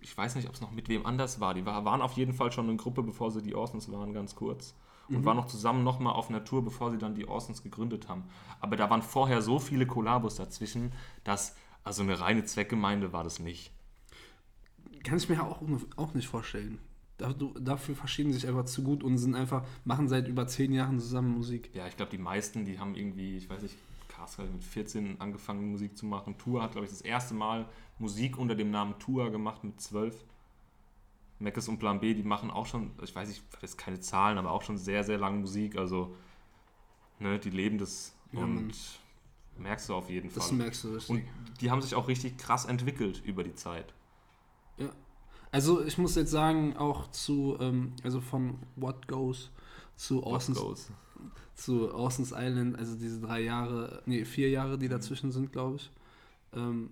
[0.00, 1.54] ich weiß nicht, ob es noch mit wem anders war.
[1.54, 4.34] Die war, waren auf jeden Fall schon eine Gruppe, bevor sie die Orsons waren, ganz
[4.34, 4.74] kurz.
[5.08, 5.24] Und Mhm.
[5.24, 8.24] waren noch zusammen nochmal auf einer Tour, bevor sie dann die Orsons gegründet haben.
[8.60, 10.92] Aber da waren vorher so viele Kollabos dazwischen,
[11.24, 13.72] dass also eine reine Zweckgemeinde war das nicht.
[15.02, 15.60] Kann ich mir auch,
[15.96, 16.78] auch nicht vorstellen.
[17.18, 21.34] Dafür verstehen sich einfach zu gut und sind einfach, machen seit über zehn Jahren zusammen
[21.36, 21.70] Musik.
[21.74, 23.76] Ja, ich glaube, die meisten, die haben irgendwie, ich weiß nicht,
[24.08, 26.36] Cast hat mit 14 angefangen, Musik zu machen.
[26.38, 27.66] Tour hat, glaube ich, das erste Mal
[27.98, 30.24] Musik unter dem Namen Tour gemacht mit 12.
[31.42, 34.50] Meckes und Plan B, die machen auch schon, ich weiß nicht, das keine Zahlen, aber
[34.50, 35.76] auch schon sehr, sehr lange Musik.
[35.76, 36.14] Also,
[37.18, 38.72] ne, die leben das Ja, und Mann.
[39.58, 40.56] merkst du auf jeden Das Fall.
[40.58, 41.10] merkst du richtig.
[41.10, 41.24] Und
[41.60, 43.92] die haben sich auch richtig krass entwickelt über die Zeit.
[44.78, 44.90] Ja.
[45.50, 49.50] Also ich muss jetzt sagen, auch zu, ähm, also von What Goes
[49.96, 50.90] zu Orson's, goes.
[51.54, 55.90] zu Orson's Island, also diese drei Jahre, nee, vier Jahre, die dazwischen sind, glaube ich,
[56.54, 56.90] ähm,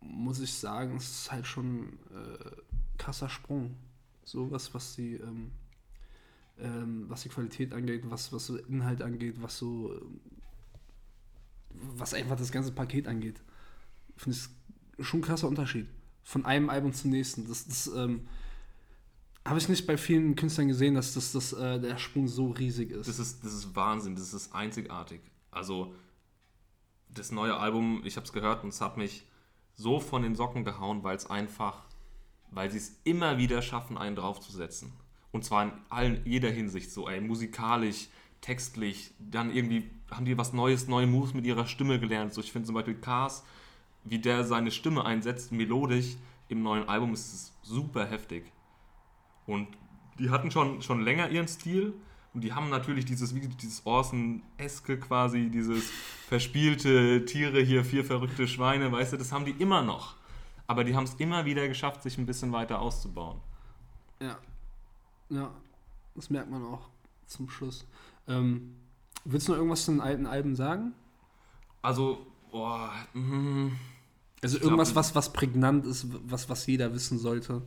[0.00, 2.50] muss ich sagen, es ist halt schon äh,
[2.96, 3.76] krasser Sprung.
[4.24, 5.52] So was, was die, ähm,
[6.58, 10.20] ähm, was die Qualität angeht, was, was so Inhalt angeht, was so, ähm,
[11.96, 13.40] was einfach das ganze Paket angeht.
[14.16, 15.88] Finde ich schon ein krasser Unterschied.
[16.22, 17.46] Von einem Album zum nächsten.
[17.46, 18.26] Das, das ähm,
[19.46, 22.90] habe ich nicht bei vielen Künstlern gesehen, dass das, das, äh, der Sprung so riesig
[22.90, 23.08] ist.
[23.08, 25.20] Das ist, das ist Wahnsinn, das ist einzigartig.
[25.50, 25.94] Also,
[27.08, 29.26] das neue Album, ich habe es gehört und es hat mich
[29.74, 31.85] so von den Socken gehauen, weil es einfach,
[32.56, 34.90] weil sie es immer wieder schaffen, einen draufzusetzen.
[35.30, 38.08] Und zwar in allen, jeder Hinsicht so, ey, musikalisch,
[38.40, 42.32] textlich, dann irgendwie haben die was Neues, neue Moves mit ihrer Stimme gelernt.
[42.32, 43.44] So, ich finde zum Beispiel Cars,
[44.04, 46.16] wie der seine Stimme einsetzt, melodisch
[46.48, 48.50] im neuen Album, ist es super heftig.
[49.46, 49.68] Und
[50.18, 51.92] die hatten schon, schon länger ihren Stil
[52.32, 55.90] und die haben natürlich dieses, dieses Orson-eske quasi, dieses
[56.28, 60.15] verspielte Tiere hier, vier verrückte Schweine, weißt du, das haben die immer noch.
[60.66, 63.40] Aber die haben es immer wieder geschafft, sich ein bisschen weiter auszubauen.
[64.20, 64.36] Ja.
[65.28, 65.50] Ja,
[66.14, 66.88] das merkt man auch
[67.26, 67.86] zum Schluss.
[68.28, 68.76] Ähm,
[69.24, 70.92] willst du noch irgendwas zu den alten Alben sagen?
[71.82, 73.68] Also, boah, mm,
[74.42, 77.62] Also irgendwas, glaub- was, was prägnant ist, was, was jeder wissen sollte.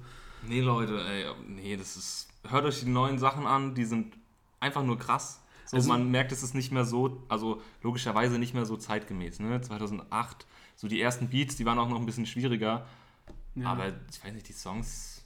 [0.48, 4.16] nee Leute, ey, nee, das ist, hört euch die neuen Sachen an, die sind
[4.60, 5.42] einfach nur krass.
[5.66, 9.40] So, Also- man merkt, es ist nicht mehr so, also logischerweise nicht mehr so zeitgemäß.
[9.40, 9.62] Ne?
[9.62, 10.46] 2008,
[10.80, 12.86] so die ersten Beats, die waren auch noch ein bisschen schwieriger.
[13.56, 13.70] Ja.
[13.74, 15.26] Aber ich weiß nicht, die Songs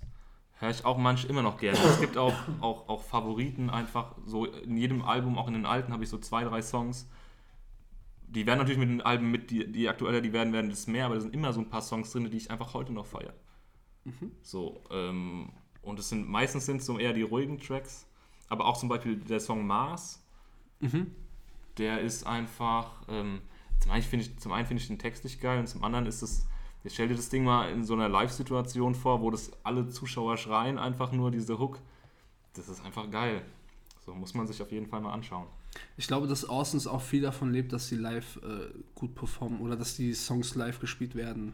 [0.53, 1.77] höre ich auch manch immer noch gerne.
[1.77, 4.15] Es gibt auch, auch, auch Favoriten einfach.
[4.25, 7.07] So in jedem Album, auch in den alten, habe ich so zwei, drei Songs.
[8.27, 11.05] Die werden natürlich mit den Alben mit, die, die aktueller die werden, werden das mehr,
[11.05, 13.35] aber da sind immer so ein paar Songs drin, die ich einfach heute noch feiere.
[14.41, 15.51] So, ähm,
[15.83, 18.07] und es sind meistens sind es so eher die ruhigen Tracks,
[18.49, 20.19] aber auch zum Beispiel der Song Mars,
[20.79, 21.13] Mhm.
[21.77, 23.41] der ist einfach, ähm,
[23.83, 26.05] zum einen finde ich, zum einen finde ich den Text nicht geil und zum anderen
[26.05, 26.47] ist es,
[26.85, 30.37] ich stell dir das Ding mal in so einer Live-Situation vor, wo das alle Zuschauer
[30.37, 31.79] schreien, einfach nur diese Hook.
[32.53, 33.41] Das ist einfach geil.
[34.05, 35.47] So muss man sich auf jeden Fall mal anschauen.
[35.97, 39.75] Ich glaube, dass Orsons auch viel davon lebt, dass sie live äh, gut performen oder
[39.75, 41.53] dass die Songs live gespielt werden.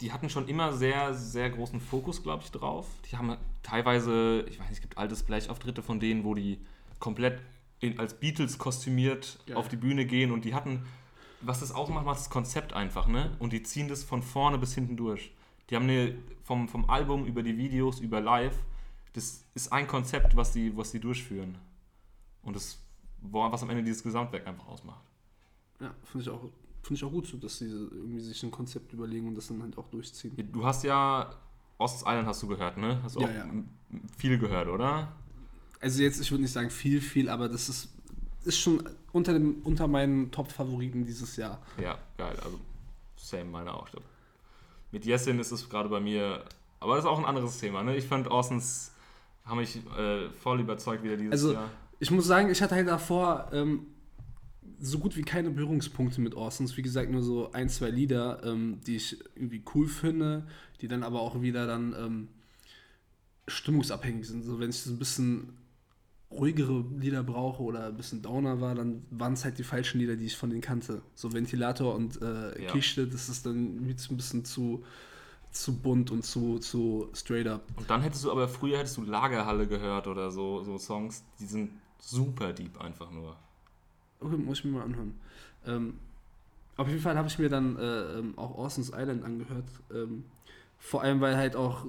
[0.00, 2.86] Die hatten schon immer sehr, sehr großen Fokus, glaube ich, drauf.
[3.08, 6.58] Die haben teilweise, ich weiß nicht, es gibt alte Splash-Auftritte von denen, wo die
[6.98, 7.40] komplett
[7.78, 9.56] in, als Beatles kostümiert Geil.
[9.56, 10.84] auf die Bühne gehen und die hatten,
[11.40, 13.36] was das ausmacht, macht das Konzept einfach, ne?
[13.38, 15.32] Und die ziehen das von vorne bis hinten durch.
[15.70, 18.56] Die haben eine, vom, vom Album über die Videos, über Live,
[19.12, 21.56] das ist ein Konzept, was die, was die durchführen.
[22.42, 22.78] Und das,
[23.22, 25.02] was am Ende dieses Gesamtwerk einfach ausmacht.
[25.80, 26.40] Ja, finde ich, auch-
[26.82, 29.62] finde ich auch gut so, dass sie irgendwie sich ein Konzept überlegen und das dann
[29.62, 30.32] halt auch durchziehen.
[30.52, 31.34] Du hast ja
[31.78, 33.00] Ost Island hast du gehört, ne?
[33.02, 33.46] Hast du Ja, auch ja.
[34.16, 35.12] viel gehört, oder?
[35.80, 37.88] Also jetzt, ich würde nicht sagen viel, viel, aber das ist,
[38.48, 38.82] ist schon
[39.12, 41.60] unter, dem, unter meinen Top-Favoriten dieses Jahr.
[41.80, 42.36] Ja, geil.
[42.44, 42.58] Also,
[43.16, 43.88] same, meine auch.
[44.90, 46.44] Mit Jessin ist es gerade bei mir,
[46.80, 47.96] aber das ist auch ein anderes Thema, ne?
[47.96, 48.92] Ich fand Orsons,
[49.44, 51.70] haben mich äh, voll überzeugt wieder dieses Also- Jahr.
[52.00, 53.88] Ich muss sagen, ich hatte halt davor ähm,
[54.80, 56.76] so gut wie keine Berührungspunkte mit Orsons.
[56.76, 60.46] Wie gesagt, nur so ein, zwei Lieder, ähm, die ich irgendwie cool finde,
[60.80, 62.28] die dann aber auch wieder dann ähm,
[63.48, 64.44] stimmungsabhängig sind.
[64.44, 65.57] So, wenn ich so ein bisschen
[66.30, 70.16] ruhigere Lieder brauche oder ein bisschen Downer war, dann waren es halt die falschen Lieder,
[70.16, 71.02] die ich von denen kannte.
[71.14, 72.70] So Ventilator und äh, Ja.
[72.72, 74.84] Kiste, das ist dann ein bisschen zu,
[75.50, 77.62] zu bunt und zu, zu straight up.
[77.76, 81.46] Und dann hättest du aber früher hättest du Lagerhalle gehört oder so, so Songs, die
[81.46, 83.36] sind super deep einfach nur.
[84.20, 85.14] Okay, muss ich mir mal anhören.
[85.66, 85.94] Ähm,
[86.76, 89.68] auf jeden Fall habe ich mir dann äh, ähm, auch Orson's Island angehört.
[89.92, 90.24] Ähm,
[90.78, 91.86] vor allem, weil halt auch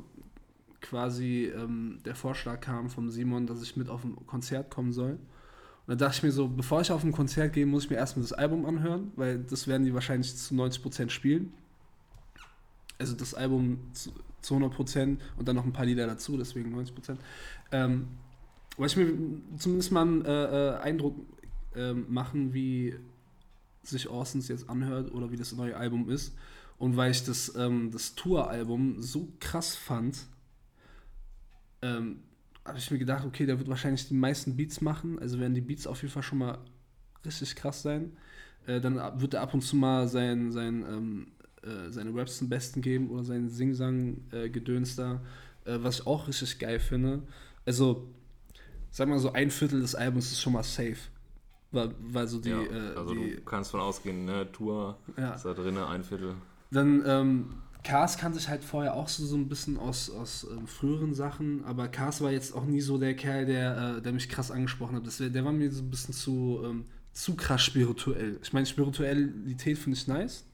[0.82, 5.12] quasi ähm, der Vorschlag kam vom Simon, dass ich mit auf ein Konzert kommen soll.
[5.12, 5.20] Und
[6.00, 8.24] da dachte ich mir so, bevor ich auf ein Konzert gehe, muss ich mir erstmal
[8.24, 11.52] das Album anhören, weil das werden die wahrscheinlich zu 90% spielen.
[13.00, 14.12] Also das Album zu,
[14.42, 17.18] zu 100% und dann noch ein paar Lieder dazu, deswegen 90%.
[17.72, 18.08] Ähm,
[18.78, 21.16] wollte ich mir zumindest mal einen äh, äh, Eindruck
[21.76, 22.96] äh, machen, wie
[23.84, 26.36] sich Orsons jetzt anhört oder wie das neue Album ist.
[26.78, 30.18] Und weil ich das, ähm, das Tour-Album so krass fand,
[31.82, 32.20] ähm,
[32.66, 35.20] habe ich mir gedacht, okay, der wird wahrscheinlich die meisten Beats machen.
[35.20, 36.58] Also werden die Beats auf jeden Fall schon mal
[37.26, 38.18] richtig krass sein.
[38.68, 41.28] Äh, dann wird er ab und zu mal sein, sein, ähm,
[41.64, 45.22] äh, seine Raps zum Besten geben oder seinen Sing-Sang-Gedöns da,
[45.66, 47.24] äh, was ich auch richtig geil finde.
[47.66, 48.08] Also,
[48.92, 50.98] sag mal so, ein Viertel des Albums ist schon mal safe.
[51.72, 52.50] Weil, weil so die.
[52.50, 54.52] Ja, äh, also die, du kannst von ausgehen, ne?
[54.52, 55.34] Tour Ja.
[55.34, 56.36] ist da drin, ein Viertel.
[56.72, 57.54] Dann, ähm,
[57.90, 61.66] Kars kannte ich halt vorher auch so, so ein bisschen aus, aus ähm, früheren Sachen,
[61.66, 64.96] aber Kars war jetzt auch nie so der Kerl, der, äh, der mich krass angesprochen
[64.96, 65.08] hat.
[65.08, 68.40] Das wär, der war mir so ein bisschen zu, ähm, zu krass spirituell.
[68.44, 70.46] Ich meine, Spiritualität finde ich nice,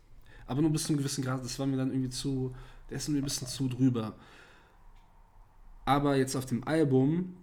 [0.48, 1.43] aber nur bis zu einem gewissen Grad.
[1.43, 2.56] Das war mir dann irgendwie zu,
[2.89, 4.15] der ist mir ein bisschen zu drüber.
[5.84, 7.36] Aber jetzt auf dem Album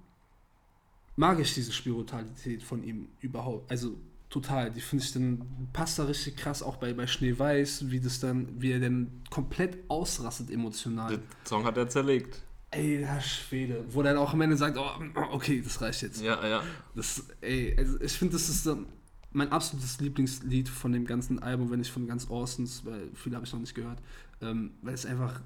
[1.17, 3.71] mag ich diese Spiritualität von ihm überhaupt.
[3.71, 3.99] Also
[4.33, 4.71] total.
[4.71, 8.49] Die finde ich dann, passt da richtig krass auch bei, bei Schneeweiß, wie das dann,
[8.61, 11.11] wie er dann komplett ausrastet emotional.
[11.11, 12.43] Den Song hat er zerlegt.
[12.71, 13.85] Ey, der Schwede.
[13.91, 14.91] Wo dann auch am Ende sagt, oh,
[15.31, 16.23] okay, das reicht jetzt.
[16.23, 16.63] Ja, ja.
[16.95, 18.87] Das, ey, also ich finde, das ist dann
[19.33, 23.47] mein absolutes Lieblingslied von dem ganzen Album, wenn nicht von ganz Orsons, weil viele habe
[23.47, 23.99] ich noch nicht gehört.
[24.41, 25.41] Ähm, weil es einfach,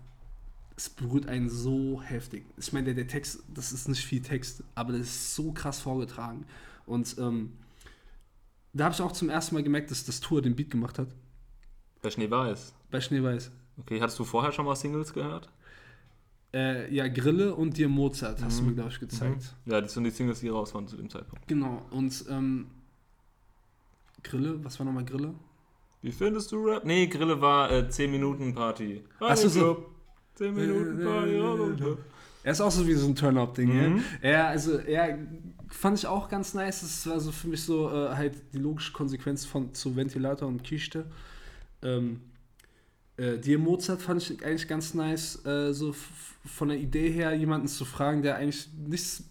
[0.76, 2.44] es berührt einen so heftig.
[2.56, 5.80] Ich meine, der, der Text, das ist nicht viel Text, aber das ist so krass
[5.80, 6.46] vorgetragen.
[6.86, 7.52] Und ähm,
[8.76, 11.08] da habe ich auch zum ersten Mal gemerkt, dass das Tour den Beat gemacht hat.
[12.02, 12.74] Bei Schneeweiß.
[12.90, 13.50] Bei Schneeweiß.
[13.78, 15.48] Okay, hattest du vorher schon mal Singles gehört?
[16.54, 18.68] Äh, ja, Grille und dir Mozart hast du Mhm.
[18.70, 19.54] mir, glaube ich, gezeigt.
[19.66, 21.46] Ja, das sind die Singles, die raus waren zu dem Zeitpunkt.
[21.48, 22.68] Genau, und ähm,
[24.22, 25.34] Grille, was war nochmal Grille?
[26.02, 26.84] Wie findest du Rap?
[26.84, 29.02] Nee, Grille war äh, 10 Minuten Party.
[29.20, 29.60] Ach so, so.
[29.74, 29.90] Club.
[30.36, 31.96] 10 Minuten Party.
[32.42, 34.02] Er ist auch so wie so ein Turn-Up-Ding, Mhm.
[34.22, 34.30] ja.
[34.30, 35.08] Ja, also, ja,
[35.68, 36.80] fand ich auch ganz nice.
[36.80, 40.62] Das war so für mich so äh, halt die logische Konsequenz von zu Ventilator und
[40.62, 41.06] Kiste.
[41.82, 42.20] Ähm,
[43.16, 45.94] äh, dir Mozart fand ich eigentlich ganz nice, äh, so
[46.44, 49.24] von der Idee her, jemanden zu fragen, der eigentlich nichts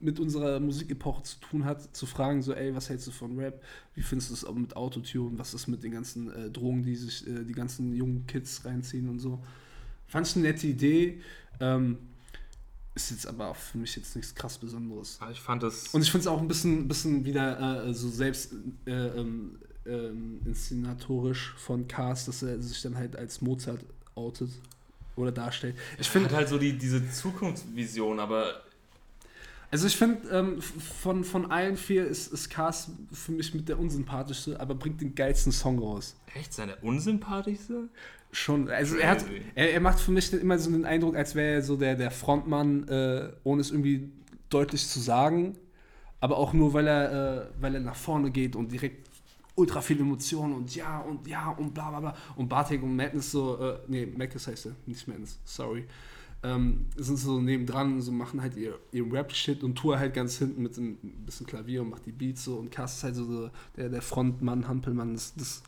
[0.00, 3.62] mit unserer Musikepoche zu tun hat, zu fragen, so, ey, was hältst du von Rap?
[3.94, 5.38] Wie findest du es mit Autotune?
[5.38, 9.08] Was ist mit den ganzen äh, Drogen, die sich äh, die ganzen jungen Kids reinziehen
[9.08, 9.44] und so?
[10.06, 11.20] Fand ich eine nette Idee.
[11.60, 11.98] Ähm,
[12.94, 15.18] ist jetzt aber auch für mich jetzt nichts krass Besonderes.
[15.20, 15.88] Ah, Ich fand das.
[15.88, 18.52] Und ich finde es auch ein bisschen, bisschen wieder äh, so selbst
[18.86, 24.50] äh, ähm, ähm, inszenatorisch von Cast, dass er sich dann halt als Mozart outet
[25.16, 25.76] oder darstellt.
[25.98, 28.62] Ich finde, halt so die, diese Zukunftsvision, aber
[29.70, 33.78] also ich finde, ähm, von, von allen vier ist, ist Cast für mich mit der
[33.78, 36.16] unsympathischste, aber bringt den geilsten Song raus.
[36.34, 37.88] echt seine unsympathischste?
[38.32, 39.24] Schon, also er, hat,
[39.56, 42.12] er, er macht für mich immer so den Eindruck, als wäre er so der, der
[42.12, 44.12] Frontmann, äh, ohne es irgendwie
[44.50, 45.56] deutlich zu sagen,
[46.20, 49.08] aber auch nur, weil er, äh, weil er nach vorne geht und direkt
[49.56, 52.16] ultra viel Emotionen und ja und ja und bla bla bla.
[52.36, 55.84] Und Bartek und Madness so, äh, nee, Madness heißt er, nicht Madness, sorry.
[56.42, 60.62] Ähm, sind so nebendran, so machen halt ihr, ihr Rap-Shit und Tour halt ganz hinten
[60.62, 63.50] mit ein bisschen Klavier und macht die Beats so und Cass ist halt so, so
[63.76, 65.62] der, der Frontmann, Hampelmann, das, das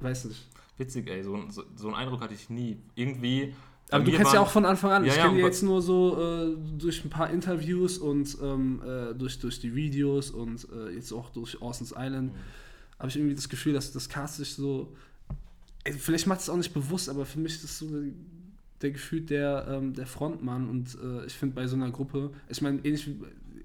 [0.00, 0.46] weiß nicht.
[0.78, 1.22] Witzig, ey.
[1.22, 2.78] So, so, so einen Eindruck hatte ich nie.
[2.94, 3.54] Irgendwie.
[3.90, 5.04] Aber du kennst ja auch von Anfang an.
[5.04, 8.82] Ja, ich ja, kenne aber- jetzt nur so äh, durch ein paar Interviews und ähm,
[8.84, 12.32] äh, durch, durch die Videos und äh, jetzt auch durch Orson's Island.
[12.32, 12.38] Mhm.
[12.98, 14.92] Habe ich irgendwie das Gefühl, dass das Cast sich so.
[15.84, 18.10] Ey, vielleicht macht es auch nicht bewusst, aber für mich ist das so der,
[18.82, 20.68] der Gefühl der, ähm, der Frontmann.
[20.68, 23.16] Und äh, ich finde bei so einer Gruppe, ich meine, ähnlich wie.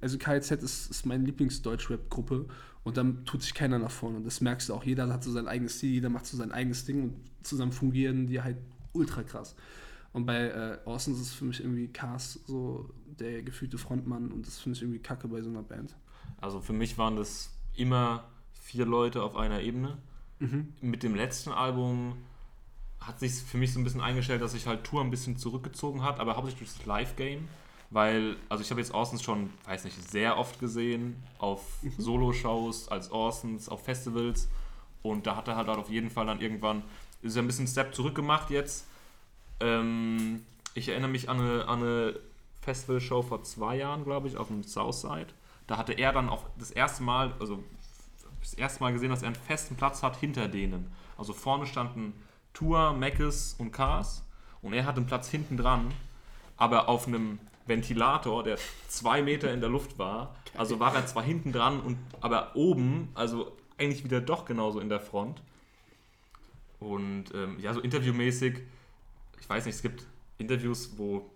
[0.02, 2.46] Also KZ ist, ist meine Lieblings-Deutsch-Rap-Gruppe
[2.84, 4.18] und dann tut sich keiner nach vorne.
[4.18, 4.84] Und das merkst du auch.
[4.84, 8.28] Jeder hat so sein eigenes Stil, jeder macht so sein eigenes Ding und zusammen fungieren
[8.28, 8.58] die halt
[8.94, 9.56] ultra krass.
[10.14, 14.46] Und bei äh, Orsons ist es für mich irgendwie Cast so der gefühlte Frontmann und
[14.46, 15.96] das finde ich irgendwie kacke bei so einer Band.
[16.38, 19.98] Also für mich waren das immer vier Leute auf einer Ebene.
[20.82, 22.18] Mit dem letzten Album
[23.00, 26.04] hat sich für mich so ein bisschen eingestellt, dass sich halt Tour ein bisschen zurückgezogen
[26.04, 27.48] hat, aber hauptsächlich durch das Live-Game.
[27.92, 31.62] Weil, also ich habe jetzt Orsons schon, weiß nicht, sehr oft gesehen, auf
[31.98, 34.48] Solo-Shows, als Orsons, auf Festivals.
[35.04, 36.84] Und da hat er halt auf jeden Fall dann irgendwann,
[37.22, 38.88] ist er ein bisschen Step zurück gemacht jetzt.
[39.60, 42.20] Ähm, ich erinnere mich an eine, an eine
[42.62, 45.28] Festival-Show vor zwei Jahren, glaube ich, auf dem Southside.
[45.68, 47.62] Da hatte er dann auch das erste Mal, also
[48.40, 50.92] das erste Mal gesehen, dass er einen festen Platz hat hinter denen.
[51.18, 52.14] Also vorne standen
[52.54, 54.24] Tour, Meckes und Cars
[54.62, 55.94] und er hatte einen Platz hinten dran,
[56.58, 60.36] aber auf einem Ventilator, der zwei Meter in der Luft war.
[60.58, 64.90] Also war er zwar hinten dran, und, aber oben, also eigentlich wieder doch genauso in
[64.90, 65.42] der Front.
[66.80, 68.60] Und ähm, ja, so interviewmäßig,
[69.40, 70.06] ich weiß nicht, es gibt
[70.38, 71.30] Interviews, wo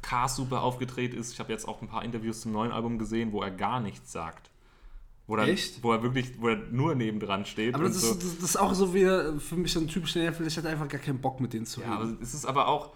[0.00, 1.32] Cars super aufgedreht ist.
[1.32, 4.12] Ich habe jetzt auch ein paar Interviews zum neuen Album gesehen, wo er gar nichts
[4.12, 4.50] sagt.
[5.26, 5.82] Wo, dann, Echt?
[5.84, 7.74] wo er wirklich, wo er nur nebendran steht.
[7.74, 8.12] Aber und das, so.
[8.12, 10.56] ist, das, das ist auch so wie äh, für mich so ein typischer Nerv, ich
[10.56, 12.18] hatte einfach gar keinen Bock mit denen zu Ja, aber reden.
[12.20, 12.92] es ist aber auch.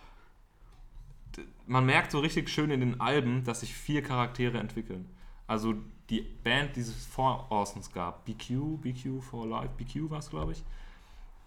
[1.66, 5.08] Man merkt so richtig schön in den Alben, dass sich vier Charaktere entwickeln.
[5.46, 5.74] Also
[6.10, 10.52] die Band, die es vor Orsons gab, BQ, BQ for Life, BQ war es, glaube
[10.52, 10.62] ich.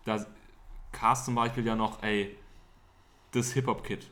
[0.05, 0.25] Da
[0.91, 2.35] Cars zum Beispiel ja noch, ey,
[3.31, 4.09] das Hip-Hop-Kid.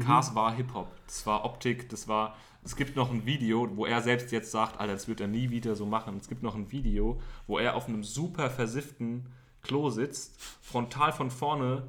[0.00, 2.36] Cars war Hip-Hop, das war Optik, das war.
[2.64, 5.50] Es gibt noch ein Video, wo er selbst jetzt sagt, Alter, das wird er nie
[5.50, 6.16] wieder so machen.
[6.16, 9.26] Es gibt noch ein Video, wo er auf einem super versifften
[9.62, 11.88] Klo sitzt, frontal von vorne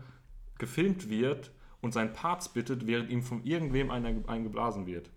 [0.58, 5.10] gefilmt wird und seinen Parts bittet, während ihm von irgendwem einer eingeblasen wird.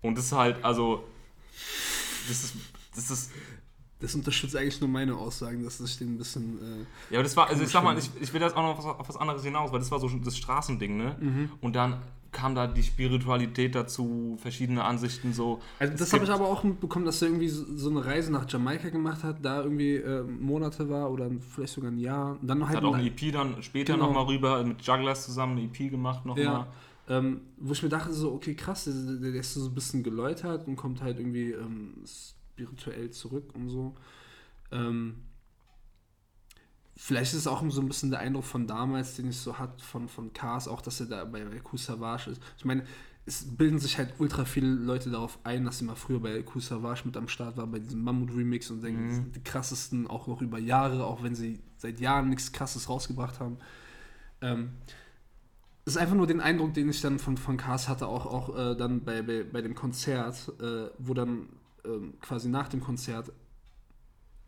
[0.00, 1.04] Und das ist halt, also,
[2.28, 2.54] das ist,
[2.94, 3.30] das ist,
[4.00, 6.58] Das unterstützt eigentlich nur meine Aussagen, dass ich den ein bisschen.
[6.58, 8.76] Äh, ja, aber das war, also ich sag mal, ich, ich will das auch noch
[8.76, 11.16] auf was, auf was anderes hinaus, weil das war so das Straßending, ne?
[11.20, 11.52] Mhm.
[11.60, 15.60] Und dann kam da die Spiritualität dazu, verschiedene Ansichten so.
[15.78, 18.88] Also das habe ich aber auch mitbekommen, dass er irgendwie so eine Reise nach Jamaika
[18.88, 22.38] gemacht hat, da irgendwie äh, Monate war oder vielleicht sogar ein Jahr.
[22.40, 24.06] Und dann noch halt Hat auch ein- ein EP dann später Genau.
[24.06, 26.42] nochmal rüber mit Jugglers zusammen eine EP gemacht nochmal.
[26.44, 26.66] Ja,
[27.08, 30.02] ähm, wo ich mir dachte, so, okay, krass, der, der, der ist so ein bisschen
[30.02, 33.94] geläutert und kommt halt irgendwie ähm, spirituell zurück und so.
[34.70, 35.16] Ähm,
[37.02, 39.82] vielleicht ist es auch so ein bisschen der Eindruck von damals, den ich so hatte
[39.82, 42.40] von, von Cars, auch dass er da bei, bei Kool Savage ist.
[42.56, 42.84] Ich meine,
[43.26, 46.62] es bilden sich halt ultra viele Leute darauf ein, dass sie mal früher bei Kool
[46.62, 50.28] Savage mit am Start war, bei diesem Mammut-Remix und denken, das sind die krassesten, auch
[50.28, 53.58] noch über Jahre, auch wenn sie seit Jahren nichts krasses rausgebracht haben.
[54.40, 54.70] Ähm,
[55.84, 58.56] es ist einfach nur den Eindruck, den ich dann von, von Cars hatte, auch, auch
[58.56, 61.48] äh, dann bei, bei, bei dem Konzert, äh, wo dann
[61.84, 63.32] ähm, quasi nach dem Konzert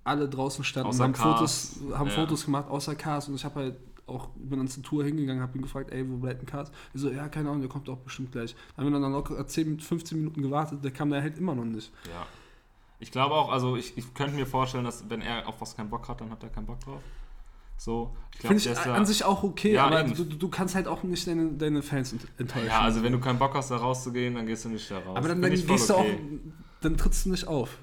[0.04, 1.76] alle draußen standen Außer haben, Cars.
[1.78, 2.14] Fotos, haben Ja.
[2.14, 3.28] Fotos gemacht, außer Cars.
[3.28, 6.16] Und ich habe halt auch, bin dann zur Tour hingegangen, habe ihn gefragt, ey, wo
[6.18, 6.70] bleibt ein Cars?
[6.92, 8.54] Ich so, ja, keine Ahnung, der kommt auch bestimmt gleich.
[8.76, 11.64] Dann haben wir dann noch 10, 15 Minuten gewartet, der kam da halt immer noch
[11.64, 11.90] nicht.
[12.06, 12.26] Ja.
[13.00, 15.90] Ich glaube auch, also ich, ich könnte mir vorstellen, dass wenn er auf was keinen
[15.90, 17.00] Bock hat, dann hat er keinen Bock drauf.
[17.76, 20.74] So, ich glaube, Finde ich an sich auch okay, Ja, aber du, du du kannst
[20.76, 22.68] halt auch nicht deine, deine Fans ent- enttäuschen.
[22.68, 25.16] Ja, also wenn du keinen Bock hast, da rauszugehen, dann gehst du nicht da raus.
[25.16, 26.18] aber dann, dann gehst du okay.
[26.18, 26.50] auch,
[26.82, 27.78] dann trittst du nicht auf.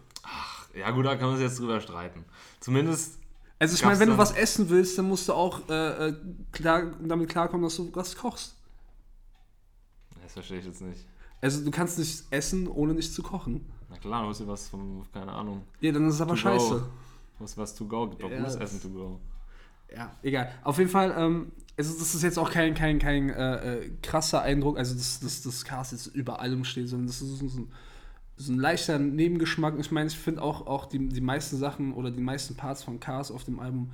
[0.76, 2.24] Ja gut, da kann man sich jetzt drüber streiten.
[2.60, 3.18] Zumindest,
[3.60, 6.16] Also ich meine, wenn du was essen willst, dann musst du auch äh, äh,
[6.52, 8.56] klar, damit klarkommen, dass du was kochst.
[10.24, 11.06] das verstehe ich jetzt nicht.
[11.42, 13.66] Also du kannst nicht essen, ohne nicht zu kochen.
[13.90, 16.38] Na klar, du musst dir was vom, keine Ahnung, Ja, dann ist es aber To
[16.38, 16.70] scheiße.
[16.80, 16.82] go.
[17.40, 19.20] was, was to go, auch Ja, das- Essen to go.
[19.94, 20.50] Ja, egal.
[20.64, 24.42] Auf jeden Fall, ähm, also das ist jetzt auch kein, kein, kein äh, äh, krasser
[24.42, 27.72] Eindruck, also dass das, das Cast jetzt über allem steht, sondern das ist so ein,
[28.42, 29.76] so ein leichter Nebengeschmack.
[29.80, 33.00] Ich meine, ich finde auch, auch die, die meisten Sachen oder die meisten Parts von
[33.00, 33.92] Cars auf dem Album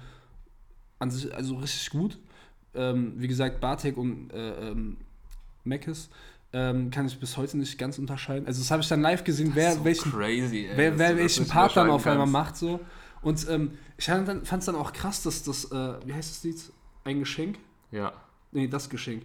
[0.99, 2.17] an sich also richtig gut.
[2.73, 4.97] Ähm, wie gesagt, Bartek und äh, ähm,
[5.63, 6.10] Mackes
[6.53, 8.47] ähm, kann ich bis heute nicht ganz unterscheiden.
[8.47, 11.47] Also das habe ich dann live gesehen, wer so welchen crazy, ey, wer, wer welchen
[11.47, 12.33] Part dann auf einmal kannst.
[12.33, 12.79] macht so.
[13.21, 16.71] Und ähm, ich fand es dann auch krass, dass das, äh, wie heißt das Lied?
[17.03, 17.57] Ein Geschenk?
[17.91, 18.13] Ja.
[18.51, 19.23] Nee, das Geschenk.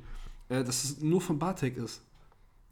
[0.48, 2.02] Äh, dass es nur von Bartek ist.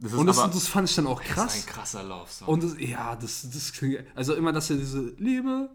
[0.01, 1.55] Das Und das, aber das fand ich dann auch das ist krass.
[1.55, 2.47] ein krasser Love-Song.
[2.47, 5.69] Und das, ja, das, das klingt, also immer, dass er diese Liebe.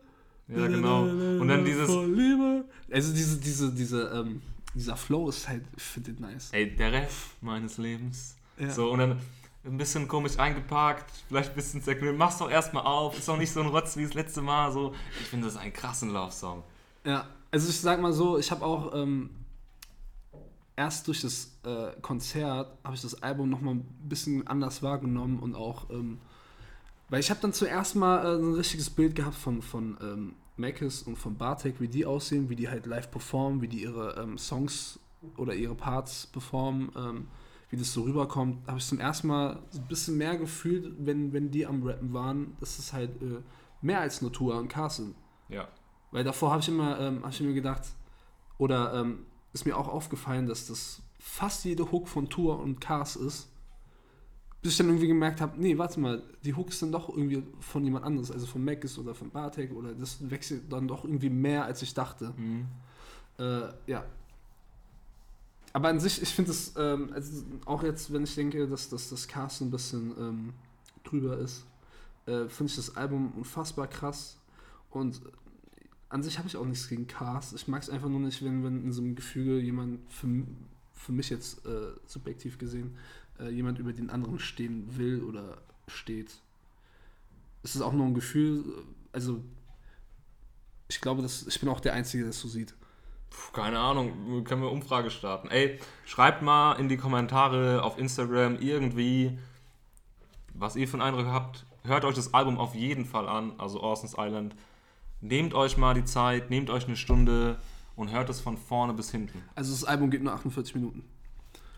[0.49, 1.03] Ja, genau.
[1.03, 2.65] Und dann dieses, Liebe.
[2.91, 4.43] Also diese, diese, diese, ähm,
[4.75, 6.49] dieser Flow ist halt, ich finde den nice.
[6.53, 8.35] ey, der Rest meines Lebens.
[8.59, 8.71] Ja.
[8.71, 9.21] So, und dann
[9.65, 12.17] ein bisschen komisch eingepackt, vielleicht ein bisschen zerknüllt.
[12.17, 13.19] Mach's doch erstmal auf.
[13.19, 14.73] Ist doch nicht so ein Rotz wie das letzte Mal.
[14.73, 16.63] So, ich finde das einen krassen Love-Song.
[17.05, 19.31] Ja, also ich sag mal so, ich habe auch ähm,
[20.77, 25.41] erst durch das äh, Konzert habe ich das Album noch mal ein bisschen anders wahrgenommen
[25.41, 26.19] und auch, ähm,
[27.09, 31.03] weil ich habe dann zuerst mal äh, ein richtiges Bild gehabt von, von ähm, Mackes
[31.03, 34.39] und von Bartek, wie die aussehen, wie die halt live performen, wie die ihre ähm,
[34.39, 34.99] Songs
[35.37, 37.29] oder ihre Parts performen, ähm,
[37.71, 41.33] wie das so rüberkommt, habe ich zum ersten Mal so ein bisschen mehr gefühlt, wenn,
[41.33, 43.41] wenn die am Rappen waren, dass es halt äh,
[43.81, 45.15] mehr als nur Tua und Cars sind.
[45.49, 45.69] Ja.
[46.13, 47.83] Weil davor habe ich, immer, ähm, hab ich mir gedacht,
[48.59, 49.27] oder ähm,
[49.57, 53.49] ist mir auch aufgefallen, dass das fast jede Hook von Tour und Cars ist.
[54.61, 57.43] Bis ich dann irgendwie gemerkt habe, nee, warte mal, die Hook ist dann doch irgendwie
[57.61, 61.31] von jemand anderes, also von Mackes oder von Bartek oder das wechselt dann doch irgendwie
[61.31, 62.35] mehr, als ich dachte.
[62.37, 62.67] Mhm.
[63.39, 64.05] Äh, ja.
[65.73, 69.09] Aber an sich, ich finde es, ähm, also auch jetzt, wenn ich denke, dass, dass
[69.09, 70.53] das Cast ein bisschen ähm,
[71.03, 71.65] drüber ist,
[72.27, 74.37] äh, finde ich das Album unfassbar krass.
[74.91, 75.21] Und
[76.09, 77.55] an sich habe ich auch nichts gegen Cast.
[77.55, 80.29] Ich mag es einfach nur nicht, wenn, wenn in so einem Gefüge jemand, für,
[80.95, 82.97] für mich jetzt äh, subjektiv gesehen,
[83.41, 86.31] äh, jemand über den anderen stehen will oder steht.
[87.63, 88.65] Es ist auch nur ein Gefühl,
[89.13, 89.43] also
[90.89, 92.75] ich glaube, dass, ich bin auch der Einzige, der es so sieht.
[93.31, 95.49] Puh, Keine Ahnung, können wir Umfrage starten.
[95.49, 99.39] Ey, schreibt mal in die Kommentare auf Instagram irgendwie,
[100.55, 101.67] was ihr für einen Eindruck habt.
[101.83, 104.55] Hört euch das Album auf jeden Fall an, also Orson's Island.
[105.21, 107.59] Nehmt euch mal die Zeit, nehmt euch eine Stunde
[107.97, 109.43] und hört es von vorne bis hinten.
[109.55, 111.05] Also das Album geht nur 48 Minuten.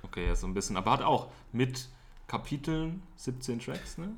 [0.03, 0.77] Okay, ja, so ein bisschen.
[0.77, 1.89] Aber hat auch mit
[2.27, 4.11] Kapiteln 17 Tracks, ne?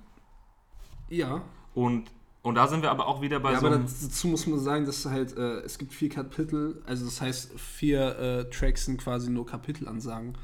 [1.09, 1.43] Ja.
[1.75, 2.11] Und,
[2.43, 4.87] und da sind wir aber auch wieder bei ja, so aber dazu muss man sagen,
[4.87, 9.31] dass halt, äh, es gibt vier Kapitel, also das heißt, vier äh, Tracks sind quasi
[9.31, 10.37] nur Kapitelansagen.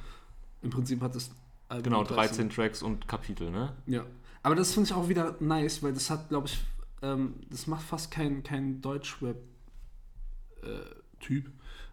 [0.62, 1.30] Im Prinzip hat das
[1.68, 3.72] Album Genau, 13 Tracks und Kapitel, ne?
[3.86, 4.04] Ja.
[4.42, 6.60] Aber das finde ich auch wieder nice, weil das hat, glaube ich,
[7.02, 11.50] ähm, das macht fast kein, kein Deutschrap-Typ,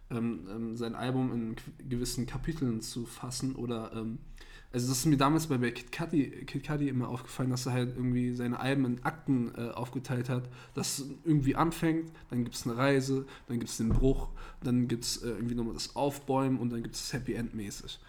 [0.10, 1.58] ähm, ähm, sein Album in
[1.90, 4.20] gewissen Kapiteln zu fassen oder ähm,
[4.74, 7.74] also das ist mir damals bei, bei Kid, Cudi, Kid Cudi immer aufgefallen, dass er
[7.74, 12.66] halt irgendwie seine Alben in Akten äh, aufgeteilt hat, dass irgendwie anfängt, dann gibt es
[12.66, 14.30] eine Reise, dann gibt es den Bruch,
[14.64, 17.54] dann gibt es äh, irgendwie nochmal das Aufbäumen und dann gibt es das Happy End
[17.54, 18.00] mäßig.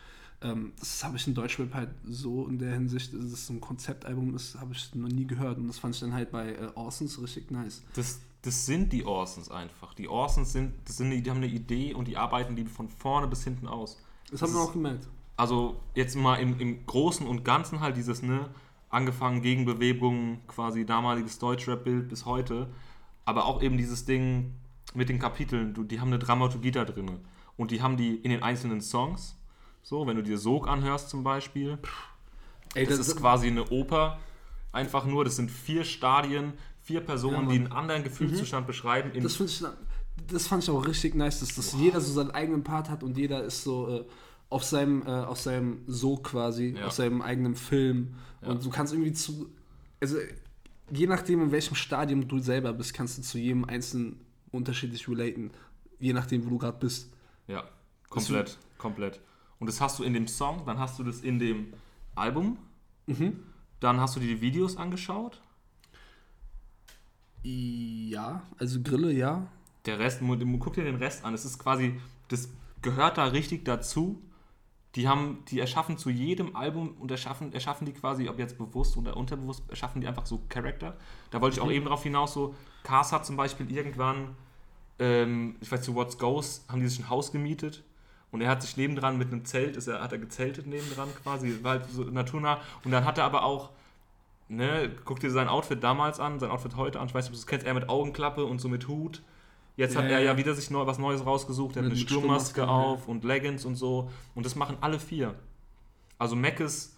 [0.44, 3.60] Ähm, das habe ich in Deutschrap halt so in der Hinsicht, dass es so ein
[3.60, 6.68] Konzeptalbum ist, habe ich noch nie gehört und das fand ich dann halt bei äh,
[6.74, 7.82] Orsons richtig nice.
[7.96, 9.94] Das, das sind die Orsons einfach.
[9.94, 12.88] Die Orsons sind, das sind die, die haben eine Idee und die arbeiten die von
[12.88, 13.98] vorne bis hinten aus.
[14.30, 15.08] Das haben Das wir ist- auch gemerkt.
[15.36, 18.50] Also jetzt mal im, im Großen und Ganzen halt dieses, ne,
[18.90, 22.68] angefangen Gegenbewegungen, quasi damaliges Deutschrap-Bild bis heute,
[23.24, 24.52] aber auch eben dieses Ding
[24.94, 27.18] mit den Kapiteln, du, die haben eine Dramaturgie da drin
[27.56, 29.36] und die haben die in den einzelnen Songs,
[29.84, 31.78] so, wenn du dir Sog anhörst zum Beispiel,
[32.74, 34.18] Ey, das, ist quasi eine Oper,
[34.72, 39.12] einfach nur, das sind vier Stadien, vier Personen, Ja, die einen anderen Gefühlszustand beschreiben.
[39.12, 39.62] In, das, ich,
[40.26, 43.16] das fand ich auch richtig nice, dass, dass jeder so seinen eigenen Part hat und
[43.18, 44.04] jeder ist so äh,
[44.48, 46.86] auf seinem, äh, auf seinem So quasi, Ja.
[46.86, 48.14] auf seinem eigenen Film.
[48.40, 48.48] Ja.
[48.48, 49.50] Und du kannst irgendwie zu.
[50.00, 50.16] Also,
[50.90, 54.20] je nachdem, in welchem Stadium du selber bist, kannst du zu jedem Einzelnen
[54.50, 55.50] unterschiedlich relaten.
[55.98, 57.10] Je nachdem, wo du gerade bist.
[57.48, 57.64] Ja,
[58.08, 59.20] komplett, komplett.
[59.64, 61.72] Und das hast du in dem Song, dann hast du das in dem
[62.14, 62.58] Album,
[63.06, 63.42] Mhm.
[63.80, 65.40] dann hast du dir die Videos angeschaut.
[67.42, 69.46] Ja, also Grille, ja.
[69.86, 71.32] Der Rest, guck dir den Rest an.
[71.32, 71.98] Es ist quasi,
[72.28, 72.50] das
[72.82, 74.20] gehört da richtig dazu.
[74.96, 78.98] Die haben, die erschaffen zu jedem Album und erschaffen, erschaffen die quasi, ob jetzt bewusst
[78.98, 80.94] oder unterbewusst, erschaffen die einfach so Charakter.
[81.30, 84.36] Da wollte ich auch eben drauf hinaus, so, Cars hat zum Beispiel irgendwann,
[84.98, 87.82] ähm, ich weiß zu What's Goes, haben die sich ein Haus gemietet
[88.34, 91.60] und er hat sich nebendran mit einem Zelt, ist er, hat er gezeltet nebendran quasi,
[91.62, 92.58] war halt so naturnah.
[92.84, 93.70] Und dann hat er aber auch,
[94.48, 97.34] ne, guck dir sein Outfit damals an, sein Outfit heute an, ich weiß nicht, ob
[97.34, 99.22] du es kennst, er mit Augenklappe und so mit Hut.
[99.76, 100.36] Jetzt hat Ja, er ja ja.
[100.36, 103.76] wieder sich neu, was Neues rausgesucht, er hat eine Sturmmaske Sturmmaske, auf und Leggings und
[103.76, 104.10] so.
[104.34, 105.34] Und das machen alle vier.
[106.18, 106.96] Also Mac ist,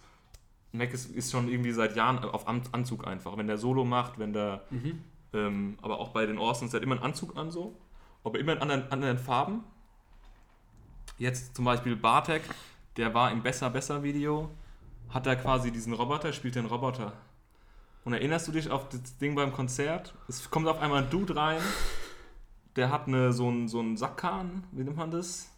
[0.71, 3.37] Mac ist, schon irgendwie seit Jahren auf An- Anzug einfach.
[3.37, 4.99] Wenn der Solo macht, wenn der, Mhm.
[5.33, 7.75] ähm, aber auch bei den Orsons, der hat immer einen Anzug an so,
[8.23, 9.63] aber immer in anderen, anderen Farben.
[11.17, 12.43] Jetzt zum Beispiel Bartek,
[12.95, 14.49] der war im Besser Besser Video,
[15.09, 17.13] hat er quasi diesen Roboter, spielt den Roboter.
[18.05, 20.13] Und erinnerst du dich auf das Ding beim Konzert?
[20.27, 21.59] Es kommt auf einmal ein Dude rein,
[22.75, 25.49] der hat eine, so einen so einen Sackkahn, wie nennt man das?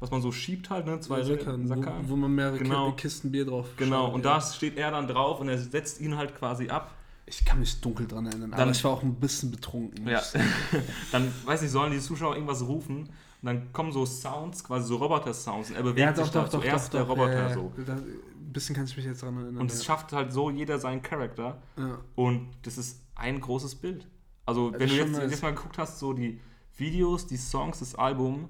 [0.00, 0.98] Was man so schiebt halt, ne?
[1.00, 2.04] Zwei Sackern, Sackkahn.
[2.08, 2.90] wo, wo man mehrere Genau.
[2.92, 4.34] Ki- Kisten Bier drauf Genau, schaut, und ja.
[4.34, 6.92] da steht er dann drauf und er setzt ihn halt quasi ab.
[7.26, 10.08] Ich kann mich dunkel dran erinnern, aber Dann- ich war auch ein bisschen betrunken.
[10.08, 10.22] Ja.
[11.12, 13.10] dann, weiß nicht, sollen die Zuschauer irgendwas rufen
[13.42, 16.92] und dann kommen so Sounds, quasi so Roboter-Sounds und er bewegt Ja, sich da zuerst
[16.92, 17.54] der Roboter ja.
[17.54, 17.72] so.
[17.86, 19.58] Da, ein bisschen kann ich mich jetzt dran erinnern.
[19.58, 21.98] Und es schafft halt so jeder seinen Charakter ja.
[22.16, 24.06] und das ist ein großes Bild.
[24.46, 25.30] Also wenn du jetzt, nice.
[25.30, 26.40] jetzt mal geguckt hast, so die
[26.76, 28.48] Videos, die Songs, das Album,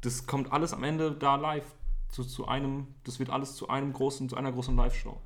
[0.00, 1.64] das kommt alles am Ende da live
[2.10, 5.16] zu, zu einem, das wird alles zu einem großen, zu einer großen Live-Show.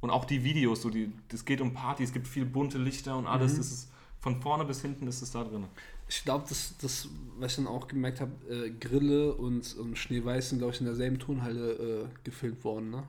[0.00, 3.16] Und auch die Videos, so die, das geht um Party, es gibt viel bunte Lichter
[3.16, 3.58] und alles, Mhm.
[3.58, 5.64] das ist von vorne bis hinten ist es da drin.
[6.10, 7.08] Ich glaube, das, das,
[7.38, 10.86] was ich dann auch gemerkt habe, äh, Grille und, und Schneeweiß sind, glaube ich, in
[10.86, 13.04] derselben Turnhalle äh, gefilmt worden, ne?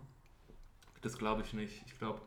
[1.01, 1.81] Das glaube ich nicht.
[1.87, 2.21] Ich glaube.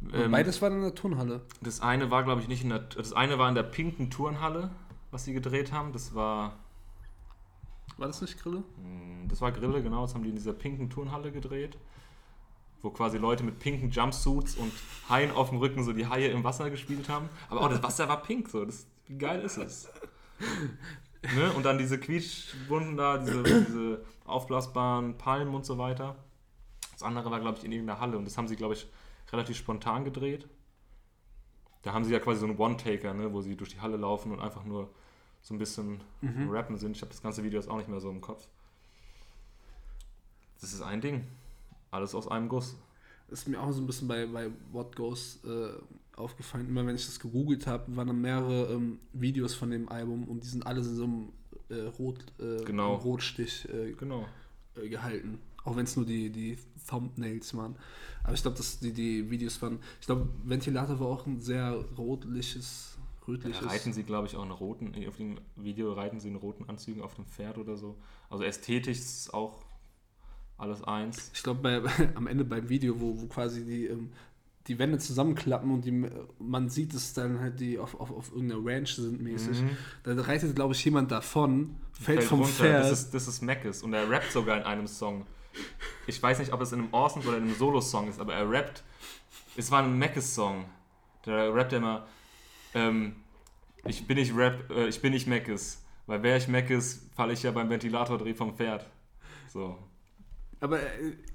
[0.00, 1.40] Und Beides war in der Turnhalle.
[1.60, 2.78] Das eine war, glaube ich, nicht in der.
[2.78, 4.70] Das eine war in der pinken Turnhalle,
[5.10, 5.92] was sie gedreht haben.
[5.92, 6.56] Das war.
[7.96, 8.58] War das nicht Grille?
[8.58, 10.02] mh, Das war Grille, genau.
[10.02, 11.76] Das haben die in dieser pinken Turnhalle gedreht.
[12.84, 14.70] Wo quasi Leute mit pinken Jumpsuits und
[15.08, 17.30] Haien auf dem Rücken so die Haie im Wasser gespielt haben.
[17.48, 18.62] Aber auch das Wasser war pink, so.
[18.64, 19.88] Das, wie geil ist es?
[21.34, 21.50] ne?
[21.54, 26.16] Und dann diese Quietschwunden da, diese, diese aufblasbaren Palmen und so weiter.
[26.92, 28.86] Das andere war, glaube ich, in irgendeiner Halle und das haben sie, glaube ich,
[29.32, 30.46] relativ spontan gedreht.
[31.82, 34.30] Da haben sie ja quasi so einen One-Taker, ne, wo sie durch die Halle laufen
[34.30, 34.90] und einfach nur
[35.40, 36.50] so ein bisschen Mhm.
[36.50, 36.96] rappen sind.
[36.96, 38.46] Ich habe das ganze Video jetzt auch nicht mehr so im Kopf.
[40.60, 41.26] Das ist ein Ding.
[41.94, 42.76] Alles aus einem Guss.
[43.28, 45.70] Das ist mir auch so ein bisschen bei, bei What Goes äh,
[46.16, 46.68] aufgefallen.
[46.68, 50.42] Immer wenn ich das gegoogelt habe, waren dann mehrere ähm, Videos von dem Album und
[50.44, 51.28] die sind alle in so einem
[51.70, 52.94] äh, Rot, äh, Genau.
[52.96, 54.26] Rotstich äh, Genau.
[54.76, 55.38] äh, gehalten.
[55.64, 57.76] Auch wenn es nur die, die Thumbnails waren.
[58.22, 59.78] Aber ich glaube, dass die, die Videos waren.
[60.00, 63.66] Ich glaube, Ventilator war auch ein sehr rotliches, Da rötliches.
[63.66, 67.00] reiten sie, glaube ich, auch einen roten, auf dem Video reiten sie in roten Anzügen
[67.02, 67.96] auf dem Pferd oder so.
[68.28, 69.64] Also ästhetisch ist auch
[70.56, 71.30] alles eins.
[71.34, 71.84] Ich glaube,
[72.14, 74.10] am Ende beim Video, wo, wo quasi die, ähm,
[74.66, 78.64] die Wände zusammenklappen und die, man sieht, dass dann halt die auf, auf, auf irgendeiner
[78.64, 79.60] Ranch sind mäßig.
[79.60, 79.76] Mhm.
[80.04, 82.54] Da reitet, glaube ich, jemand davon, fällt, vom runter.
[82.54, 82.84] Pferd.
[82.84, 85.26] Das ist, das ist Mackes und er rappt sogar in einem Song.
[86.06, 88.50] Ich weiß nicht, ob es in einem Orsons oder in einem Solo-Song ist, aber er
[88.50, 88.82] rappt.
[89.56, 90.64] Es war ein Mackes-Song.
[91.22, 92.06] Da rappt er immer,
[92.74, 93.16] ähm,
[93.86, 95.82] ich bin nicht Rap, äh, ich bin nicht Mackes.
[96.06, 98.90] Weil wäre ich Mackes, falle ich ja beim Ventilatordreh vom Pferd.
[99.48, 99.78] So.
[100.60, 100.84] Aber äh,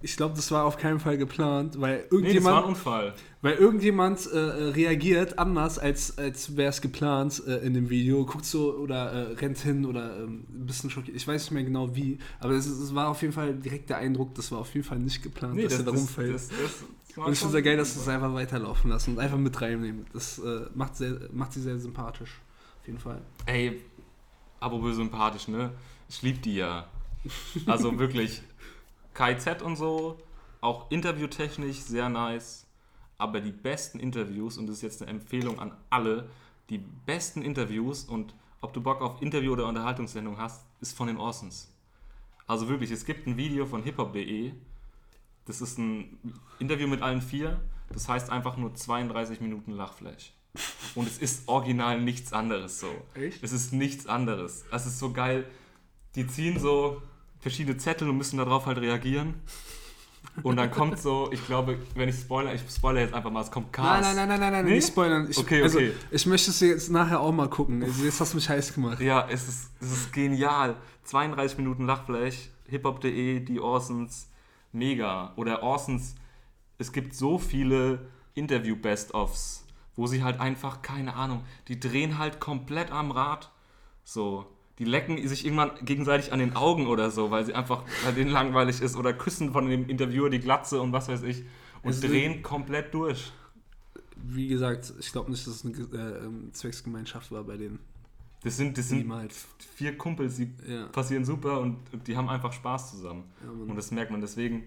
[0.02, 3.14] ich glaube, das war auf keinen Fall geplant, weil Nee, das war ein irgendjemand, Unfall.
[3.42, 8.26] weil irgendjemand äh, äh, reagiert anders, als, als wäre es geplant äh, in dem Video.
[8.26, 11.16] Guckt so oder äh, rennt hin oder ähm, ein bisschen schockiert.
[11.16, 13.98] Ich weiß nicht mehr genau wie, aber es, es war auf jeden Fall direkt der
[13.98, 16.34] Eindruck, das war auf jeden Fall nicht geplant, dass er da rumfällt.
[16.34, 18.90] das, das, das und ich schon- finde es sehr geil, dass sie es einfach weiterlaufen
[18.90, 20.06] lassen und einfach mit reinnehmen.
[20.14, 22.40] Das äh, macht, sehr, macht sie sehr sympathisch.
[22.82, 23.22] Auf jeden Fall.
[23.46, 23.82] Ey,
[24.60, 25.72] apropos sympathisch, ne?
[26.08, 26.88] Ich lieb die ja.
[27.66, 28.42] Also wirklich,
[29.20, 30.18] KZ und so,
[30.62, 32.66] auch interviewtechnisch sehr nice.
[33.18, 36.30] Aber die besten Interviews, und das ist jetzt eine Empfehlung an alle,
[36.70, 41.18] die besten Interviews und ob du Bock auf Interview- oder Unterhaltungssendung hast, ist von den
[41.18, 41.70] Orsons.
[42.48, 44.54] Also wirklich, es gibt ein Video von hiphop.de.
[45.46, 46.18] Das ist ein
[46.60, 47.60] Interview mit allen vier.
[47.92, 50.32] Das heißt einfach nur 32 Minuten Lachflash.
[50.96, 52.90] Und es ist original nichts anderes so.
[53.16, 53.44] Echt?
[53.44, 54.64] Es ist nichts anderes.
[54.72, 55.46] Es ist so geil.
[56.16, 57.02] Die ziehen so
[57.40, 59.36] verschiedene Zettel und müssen darauf halt reagieren.
[60.44, 63.52] Und dann kommt so, ich glaube, wenn ich spoiler, ich spoiler jetzt einfach mal, es
[63.52, 64.02] kommt Cars.
[64.02, 64.76] Nein, nein, nein, nein, nein, nein, Nee?
[64.76, 65.28] nicht spoilern.
[65.30, 65.94] Ich, Okay, Also, okay.
[66.12, 67.84] ich möchte es jetzt nachher auch mal gucken.
[67.84, 69.00] Also, jetzt hast du mich heiß gemacht.
[69.02, 70.76] Ja, es ist, es ist genial.
[71.04, 74.30] 32 Minuten Lachflash, hiphop.de, die Orsons,
[74.72, 75.34] mega.
[75.36, 76.16] Oder Orsons,
[76.78, 79.66] es gibt so viele Interview-Best-Offs,
[79.96, 83.52] wo sie halt einfach, keine Ahnung, die drehen halt komplett am Rad.
[84.04, 84.46] So.
[84.80, 88.32] Die lecken sich irgendwann gegenseitig an den Augen oder so, weil sie einfach, weil denen
[88.32, 88.96] langweilig ist.
[88.96, 91.44] Oder küssen von dem Interviewer die Glatze und was weiß ich.
[91.84, 93.32] Und Also- drehen komplett durch.
[94.16, 97.80] Wie gesagt, ich glaube nicht, dass es eine äh, ähm, Zwecksgemeinschaft war bei denen.
[98.44, 99.48] Das sind, das sind Niemals.
[99.76, 100.88] vier Kumpels, die Ja.
[100.88, 103.26] passieren super und, und die haben einfach Spaß zusammen.
[103.44, 103.50] Ja.
[103.50, 104.64] Und das merkt man deswegen.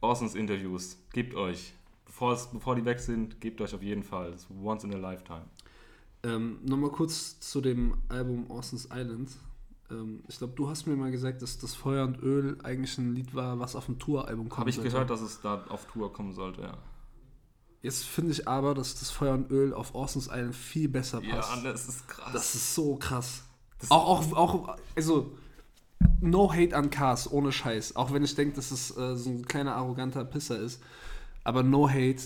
[0.00, 1.72] Orsons Interviews, gebt euch.
[2.06, 4.32] Bevor, es, bevor die weg sind, gebt euch auf jeden Fall.
[4.32, 5.44] Ist once in a lifetime.
[6.24, 9.30] Ähm, Nochmal kurz zu dem Album Orson's Island.
[9.90, 13.14] Ähm, ich glaube, du hast mir mal gesagt, dass das Feuer und Öl eigentlich ein
[13.14, 14.60] Lied war, was auf dem Touralbum kommt.
[14.60, 16.78] Habe ich gehört, dass es da auf Tour kommen sollte, ja.
[17.82, 21.56] Jetzt finde ich aber, dass das Feuer und Öl auf Orson's Island viel besser passt.
[21.56, 22.32] Ja, das ist krass.
[22.32, 23.42] das ist so krass.
[23.80, 24.36] Das- auch, auch,
[24.68, 25.36] auch, also,
[26.20, 27.96] no hate an Cars, ohne Scheiß.
[27.96, 30.80] Auch wenn ich denke, dass es äh, so ein kleiner arroganter Pisser ist.
[31.42, 32.22] Aber no hate,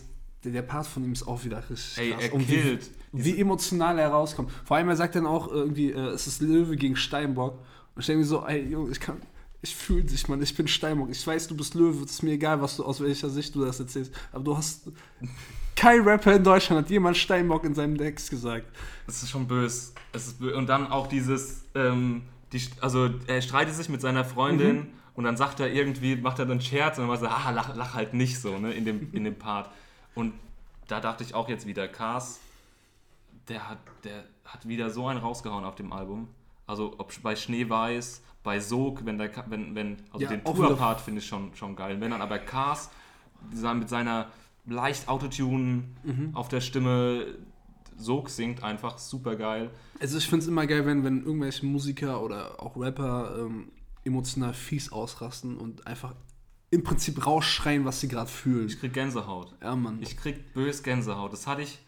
[0.47, 2.23] der, der Part von ihm ist auch wieder richtig Ey, krass.
[2.25, 2.91] er Und wie, killt.
[3.13, 4.51] wie emotional er rauskommt.
[4.65, 7.59] Vor allem, er sagt dann auch irgendwie, äh, es ist Löwe gegen Steinbock.
[7.95, 9.17] Und ich denke mir so, ey, Junge, ich kann,
[9.63, 11.11] ich fühle dich, Mann, ich bin Steinbock.
[11.11, 13.65] Ich weiß, du bist Löwe, es ist mir egal, was du, aus welcher Sicht du
[13.65, 14.13] das erzählst.
[14.33, 14.89] Aber du hast,
[15.75, 18.67] kein Rapper in Deutschland hat jemand Steinbock in seinem Text gesagt.
[19.07, 19.93] Das ist schon böse.
[20.13, 22.23] Es ist bö und dann auch dieses, ähm,
[22.53, 24.87] die, also er streitet sich mit seiner Freundin Mhm.
[25.15, 27.51] und dann sagt er irgendwie, macht er dann einen Scherz und dann war so, ah,
[27.51, 29.69] lach, lach halt nicht so, ne, in dem, in dem Part.
[30.17, 30.33] Und
[30.89, 32.41] da dachte ich auch jetzt wieder, Cars,
[33.49, 36.27] der hat, der hat wieder so einen rausgehauen auf dem Album.
[36.67, 41.21] Also ob bei Schneeweiß, bei Sog, wenn der, wenn, wenn, also Ja, den Tour-Part finde
[41.21, 42.01] ich schon, schon geil.
[42.01, 42.91] Wenn dann aber Cars
[43.51, 44.27] mit seiner
[44.65, 46.31] leicht Autotune Mhm.
[46.35, 47.27] auf der Stimme
[47.97, 49.71] Sog singt, einfach super geil.
[50.01, 53.71] Also ich finde es immer geil, wenn, wenn irgendwelche Musiker oder auch Rapper ähm,
[54.05, 56.15] emotional fies ausrasten und einfach
[56.77, 58.67] im Prinzip rausschreien, was sie gerade fühlen.
[58.67, 59.55] Ich krieg Gänsehaut.
[59.63, 60.01] Ja, Mann.
[60.01, 61.33] Ich krieg bös Gänsehaut.
[61.33, 61.79] Das hatte ich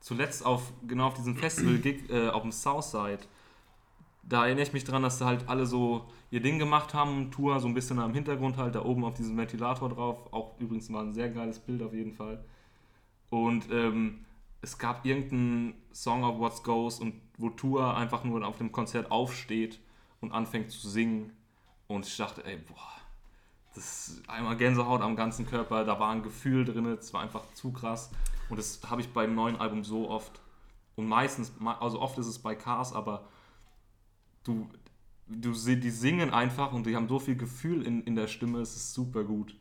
[0.00, 3.20] zuletzt auf, genau auf diesem Festival-Gig äh, auf dem Southside.
[4.22, 7.60] Da erinnere ich mich dran, dass da halt alle so ihr Ding gemacht haben, Tour
[7.60, 10.32] so ein bisschen am Hintergrund halt, da oben auf diesem Ventilator drauf.
[10.32, 12.44] Auch übrigens war ein sehr geiles Bild auf jeden Fall.
[13.30, 14.24] Und ähm,
[14.62, 19.10] es gab irgendeinen Song of What Goes und wo Tour einfach nur auf dem Konzert
[19.10, 19.80] aufsteht
[20.20, 21.32] und anfängt zu singen.
[21.86, 22.96] Und ich dachte, ey, boah,
[23.76, 27.72] das einmal Gänsehaut am ganzen Körper, da war ein Gefühl drin, es war einfach zu
[27.72, 28.10] krass.
[28.48, 30.40] Und das habe ich beim neuen Album so oft.
[30.94, 33.28] Und meistens, also oft ist es bei Cars, aber
[34.44, 34.68] du,
[35.28, 38.74] du die singen einfach und die haben so viel Gefühl in, in der Stimme, es
[38.74, 39.54] ist super gut.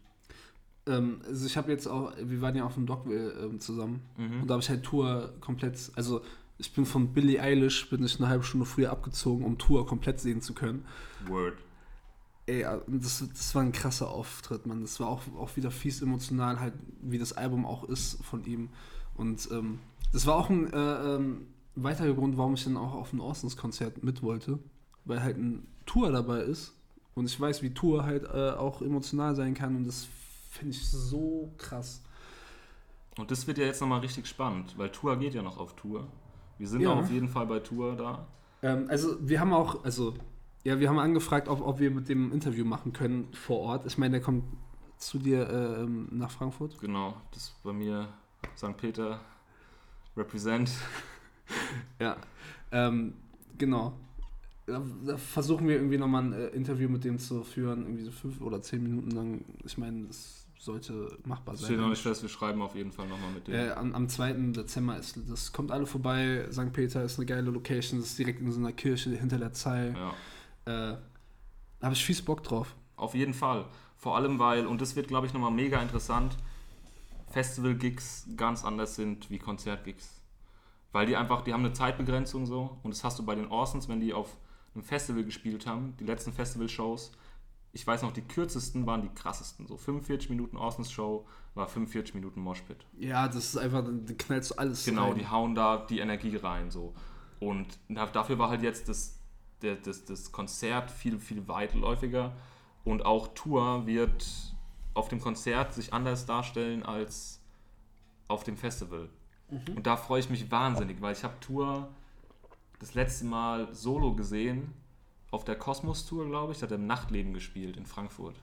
[0.88, 4.42] Ähm, also ich habe jetzt auch, wir waren ja auf dem Dogville ähm, zusammen Mhm.
[4.42, 6.22] und da habe ich halt Tour komplett, also
[6.58, 10.22] Ich bin von Billie Eilish, bin ich eine halbe Stunde früher abgezogen, um Tour komplett
[10.22, 10.86] sehen zu können.
[11.28, 11.56] Word.
[12.48, 14.82] Ey, äh, das, das war ein krasser Auftritt, man.
[14.82, 18.70] Das war auch, auch wieder fies emotional, halt, wie das Album auch ist von ihm.
[19.16, 19.80] Und ähm,
[20.14, 24.04] das war auch ein äh, ähm, weiterer Grund, warum ich dann auch auf ein Orsons-Konzert
[24.04, 24.60] mit wollte.
[25.06, 26.74] Weil halt ein Tour dabei ist.
[27.16, 29.76] Und ich weiß, wie Tour halt äh, auch emotional sein kann.
[29.76, 30.08] Und das
[30.52, 32.02] finde ich so krass.
[33.18, 36.08] Und das wird ja jetzt nochmal richtig spannend, weil Tour geht ja noch auf Tour.
[36.58, 36.94] Wir sind Ja.
[36.94, 38.28] auf jeden Fall bei Tour da.
[38.62, 40.14] Ähm, also wir haben auch, also
[40.66, 43.86] ja, wir haben angefragt, ob, ob wir mit dem Interview machen können vor Ort.
[43.86, 44.44] Ich meine, der kommt
[44.98, 46.78] zu dir ähm, nach Frankfurt.
[46.80, 48.10] Genau, das ist bei mir
[48.58, 48.76] St.
[48.76, 49.22] Peter
[50.18, 50.72] Represent.
[52.00, 52.18] Ja.
[52.72, 53.14] Ähm,
[53.60, 53.94] genau.
[54.66, 58.10] Da, da versuchen wir irgendwie nochmal ein äh, Interview mit dem zu führen, irgendwie so
[58.10, 59.46] fünf oder zehn Minuten lang.
[59.64, 61.68] Ich meine, das sollte machbar Das sein.
[61.68, 63.54] steht noch nicht fest, wir schreiben auf jeden Fall nochmal mit dem.
[63.54, 64.34] Äh, am, am 2.
[64.54, 66.48] Dezember ist das kommt alle vorbei.
[66.52, 66.74] St.
[66.74, 69.94] Peter ist eine geile Location, das ist direkt in so einer Kirche hinter der Zeil.
[69.96, 70.16] Ja.
[70.66, 70.96] Äh,
[71.80, 72.76] da habe ich fies Bock drauf.
[72.96, 73.66] Auf jeden Fall.
[73.98, 76.38] Vor allem, weil, und das wird, glaube ich, nochmal mega interessant,
[77.30, 80.22] Festival-Gigs ganz anders sind wie Konzert-Gigs.
[80.92, 82.78] Weil die einfach, die haben eine Zeitbegrenzung so.
[82.84, 84.38] Und das hast du bei den Orsons, wenn die auf
[84.74, 87.12] einem Festival gespielt haben, die letzten Festival-Shows.
[87.74, 89.68] Ich weiß noch, die kürzesten waren die krassesten.
[89.68, 92.86] So 45 Minuten Orsons Show war 45 Minuten Moshpit.
[92.98, 95.16] Ja, das ist einfach, da knallst du alles Genau, rein.
[95.20, 96.72] die hauen da die Energie rein.
[96.72, 96.94] So.
[97.42, 99.20] Und da- dafür war halt jetzt das,
[99.66, 102.34] der, das, das Konzert viel, viel weitläufiger.
[102.84, 104.26] Und auch Tour wird
[104.94, 107.42] auf dem Konzert sich anders darstellen als
[108.28, 109.10] auf dem Festival.
[109.50, 111.90] Und da freue ich mich wahnsinnig, weil ich habe Tour
[112.80, 114.74] das letzte Mal solo gesehen
[115.32, 116.60] auf der Kosmos Tour, glaube ich.
[116.60, 118.36] Da hat er im Nachtleben gespielt in Frankfurt.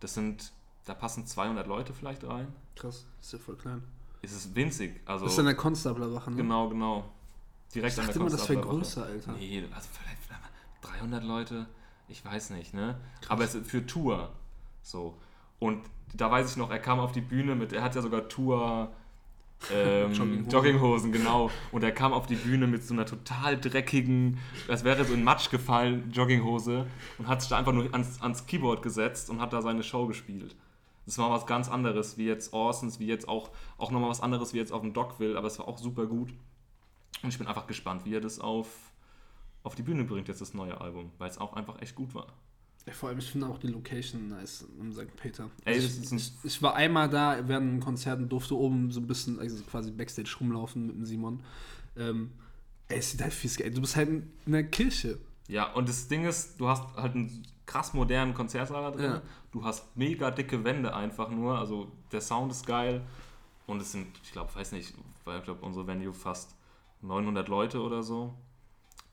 [0.00, 0.52] Das sind,
[0.84, 2.52] da passen 200 Leute vielleicht rein.
[2.76, 3.82] Krass, ist ja voll klein.
[4.20, 5.00] Es ist winzig.
[5.06, 6.36] Also, Das ist an der Konstablerwache, ne?
[6.36, 7.04] Genau, genau.
[7.74, 9.32] Direkt Ich an der dachte immer, das wäre größer, Alter.
[9.32, 10.17] Nee, also vielleicht
[10.82, 11.66] 300 Leute,
[12.08, 12.98] ich weiß nicht, ne?
[13.28, 14.30] Aber es ist für Tour
[14.82, 15.14] so.
[15.58, 15.82] Und
[16.14, 18.90] da weiß ich noch, er kam auf die Bühne mit, er hat ja sogar Tour
[19.72, 20.50] ähm, Jogginghosen.
[20.50, 21.12] Jogginghosen.
[21.12, 21.50] genau.
[21.72, 25.24] Und er kam auf die Bühne mit so einer total dreckigen, als wäre so in
[25.24, 26.86] Matsch gefallen, Jogginghose
[27.18, 30.06] und hat sich da einfach nur ans, ans Keyboard gesetzt und hat da seine Show
[30.06, 30.56] gespielt.
[31.06, 34.52] Das war was ganz anderes, wie jetzt Orsons, wie jetzt auch, auch nochmal was anderes,
[34.52, 36.34] wie jetzt auf dem Dockville, aber es war auch super gut.
[37.22, 38.68] Und ich bin einfach gespannt, wie er das auf,
[39.68, 42.26] auf die Bühne bringt, jetzt das neue Album, weil es auch einfach echt gut war.
[42.90, 45.14] Vor allem, ich finde auch die Location nice im St.
[45.16, 45.50] Peter.
[45.66, 49.00] Ey, Also ich, ich, ich war einmal da während einem Konzert und durfte oben so
[49.00, 51.40] ein bisschen, also quasi Backstage rumlaufen mit dem Simon.
[51.98, 52.30] Ähm,
[52.88, 53.70] ey, es sieht halt fies geil.
[53.72, 55.18] Du bist halt in einer Kirche.
[55.48, 59.10] Ja, und das Ding ist, du hast halt einen krass modernen Konzertsaal drin.
[59.10, 59.22] Ja.
[59.52, 61.58] Du hast mega dicke Wände einfach nur.
[61.58, 63.02] Also der Sound ist geil.
[63.66, 64.94] Und es sind, ich glaube, weiß nicht,
[65.26, 66.56] weil ich glaube, unsere Venue fast
[67.02, 68.32] 900 Leute oder so.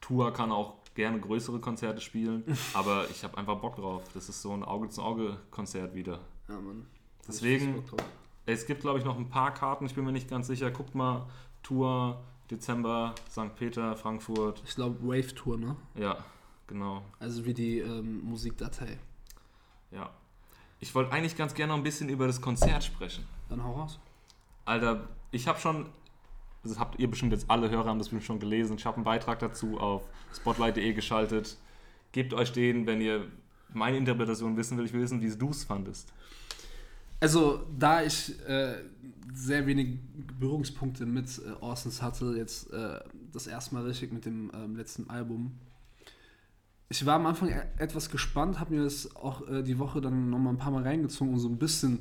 [0.06, 2.44] Tour kann auch gerne größere Konzerte spielen.
[2.74, 4.04] aber ich habe einfach Bock drauf.
[4.14, 6.20] Das ist so ein Auge-zu-Auge-Konzert wieder.
[6.48, 6.86] Ja, Mann.
[7.28, 7.84] Deswegen-.
[8.46, 9.88] Es gibt, glaube ich, noch ein paar Karten.
[9.88, 10.70] Ich bin mir nicht ganz sicher.
[10.70, 11.26] Guckt mal.
[11.64, 13.56] Tour, Dezember, St.
[13.56, 14.62] Peter, Frankfurt.
[14.68, 15.76] Ich glaube, Wave Tour, ne?
[15.96, 16.24] Ja,
[16.68, 17.02] genau.
[17.20, 19.00] Also wie die ähm, Musikdatei.
[19.90, 20.12] Ja.
[20.80, 23.26] Ich wollte eigentlich ganz gerne noch ein bisschen über das Konzert sprechen.
[23.50, 24.00] Dann hau raus.
[24.66, 25.88] Alter, ich habe schon,
[26.70, 28.78] das habt ihr bestimmt jetzt alle Hörer haben das bestimmt schon gelesen.
[28.78, 30.04] Ich habe einen Beitrag dazu auf
[30.34, 31.58] spotlight.de geschaltet.
[32.12, 33.28] Gebt euch den, wenn ihr
[33.74, 34.86] meine Interpretation wissen will.
[34.86, 36.12] Ich will wissen, wie du es fandest.
[37.20, 38.76] Also, da ich äh,
[39.34, 40.00] sehr wenig
[40.40, 43.00] Berührungspunkte mit äh, Orsons hatte, jetzt äh,
[43.32, 45.58] das erste Mal richtig mit dem ähm, letzten Album.
[46.90, 50.30] Ich war am Anfang e etwas gespannt, habe mir das auch äh, die Woche dann
[50.30, 52.00] nochmal ein paar Mal reingezogen, um so ein bisschen,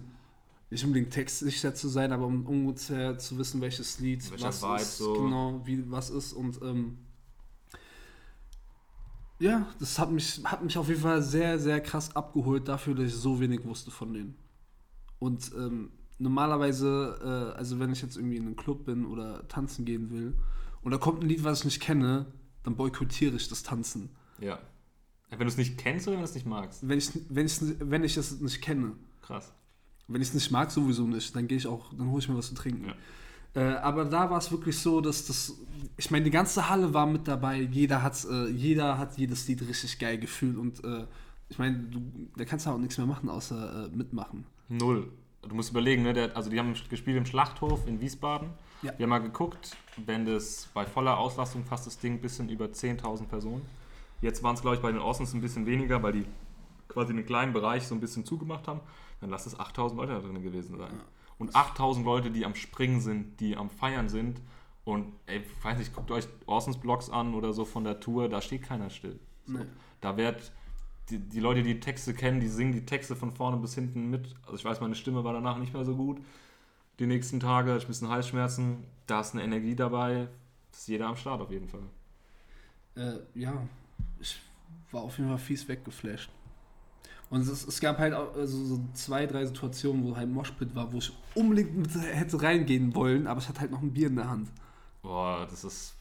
[0.74, 4.82] nicht unbedingt textsicher zu sein, aber um ungefähr zu wissen, welches Lied, Welcher was Vibe
[4.82, 5.12] ist, so.
[5.14, 6.98] genau, wie was ist und ähm,
[9.38, 13.06] ja, das hat mich, hat mich auf jeden Fall sehr, sehr krass abgeholt dafür, dass
[13.06, 14.36] ich so wenig wusste von denen.
[15.18, 19.84] Und ähm, normalerweise, äh, also wenn ich jetzt irgendwie in einem Club bin oder tanzen
[19.84, 20.34] gehen will
[20.82, 22.26] und da kommt ein Lied, was ich nicht kenne,
[22.62, 24.10] dann boykottiere ich das Tanzen.
[24.40, 24.58] Ja.
[25.30, 26.88] Wenn du es nicht kennst oder wenn du es nicht magst?
[26.88, 28.92] Wenn ich, wenn ich, wenn ich es nicht kenne.
[29.22, 29.52] Krass.
[30.08, 31.34] Wenn ich es nicht mag, sowieso nicht.
[31.34, 32.86] Dann gehe ich auch, dann hole ich mir was zu trinken.
[32.86, 32.94] Ja.
[33.54, 35.54] Äh, aber da war es wirklich so, dass das,
[35.96, 37.60] ich meine, die ganze Halle war mit dabei.
[37.60, 41.06] Jeder hat, äh, jeder hat jedes Lied richtig geil gefühlt und äh,
[41.48, 42.00] ich meine, du,
[42.36, 44.44] da kannst du auch nichts mehr machen, außer äh, mitmachen.
[44.68, 45.10] Null.
[45.42, 46.14] Du musst überlegen, ne?
[46.14, 48.48] Der, also die haben gespielt im Schlachthof in Wiesbaden.
[48.82, 48.92] Ja.
[48.96, 52.66] Wir haben mal geguckt, wenn das bei voller Auslastung fast das Ding ein bisschen über
[52.66, 53.62] 10.000 Personen.
[54.20, 56.24] Jetzt waren es, glaube ich, bei den Orsons ein bisschen weniger, weil die
[56.88, 58.80] quasi einen kleinen Bereich so ein bisschen zugemacht haben.
[59.24, 61.00] Dann lass es 8.000 Leute da drin gewesen sein.
[61.38, 64.42] Und 8.000 Leute, die am Springen sind, die am Feiern sind
[64.84, 68.42] Und ey, weiß nicht, guckt euch Orsons Blogs an oder so von der Tour, da
[68.42, 69.18] steht keiner still.
[69.46, 69.54] So.
[69.54, 69.64] Nee.
[70.02, 70.52] Da wird
[71.08, 74.34] die, die Leute, die Texte kennen, die singen die Texte von vorne bis hinten mit.
[74.42, 76.20] Also ich weiß, meine Stimme war danach nicht mehr so gut.
[76.98, 78.84] Die nächsten Tage hatte ich ein bisschen Halsschmerzen.
[79.06, 80.28] Da ist eine Energie dabei.
[80.70, 81.84] Das ist jeder am Start auf jeden Fall.
[82.94, 83.66] Äh, ja,
[84.20, 84.38] ich
[84.90, 86.28] war auf jeden Fall fies weggeflasht.
[87.34, 90.92] Und es, es gab halt auch also so zwei, drei Situationen, wo halt Moshpit war,
[90.92, 94.14] wo ich unbedingt mit hätte reingehen wollen, aber ich hatte halt noch ein Bier in
[94.14, 94.48] der Hand.
[95.02, 95.94] Boah, das ist.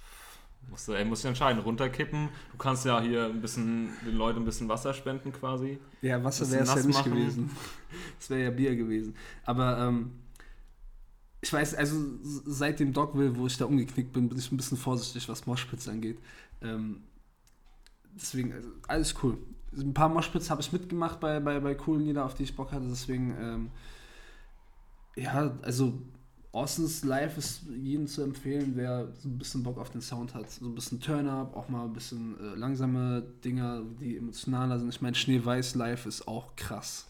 [0.69, 2.29] Musst du, ey, musst du entscheiden, runterkippen.
[2.51, 5.79] Du kannst ja hier ein bisschen den Leuten ein bisschen Wasser spenden quasi.
[6.03, 7.11] Ja, Wasser wäre es ja nicht machen.
[7.11, 7.49] gewesen.
[8.19, 9.15] Es wäre ja Bier gewesen.
[9.43, 10.11] Aber ähm,
[11.41, 14.77] ich weiß, also seit dem Dogville, wo ich da umgeknickt bin, bin ich ein bisschen
[14.77, 16.19] vorsichtig, was Moshpits angeht.
[16.61, 17.01] Ähm,
[18.15, 19.39] deswegen, also, alles cool.
[19.77, 22.71] Ein paar Moshpits habe ich mitgemacht bei, bei, bei coolen Lieder, auf die ich Bock
[22.71, 22.85] hatte.
[22.87, 23.71] Deswegen, ähm,
[25.15, 25.93] ja, also
[26.51, 30.49] Austins Live ist jedem zu empfehlen, wer so ein bisschen Bock auf den Sound hat.
[30.51, 34.89] So ein bisschen Turn-Up, auch mal ein bisschen äh, langsame Dinger, die emotionaler sind.
[34.89, 37.07] Ich meine, Schneeweiß Live ist auch krass.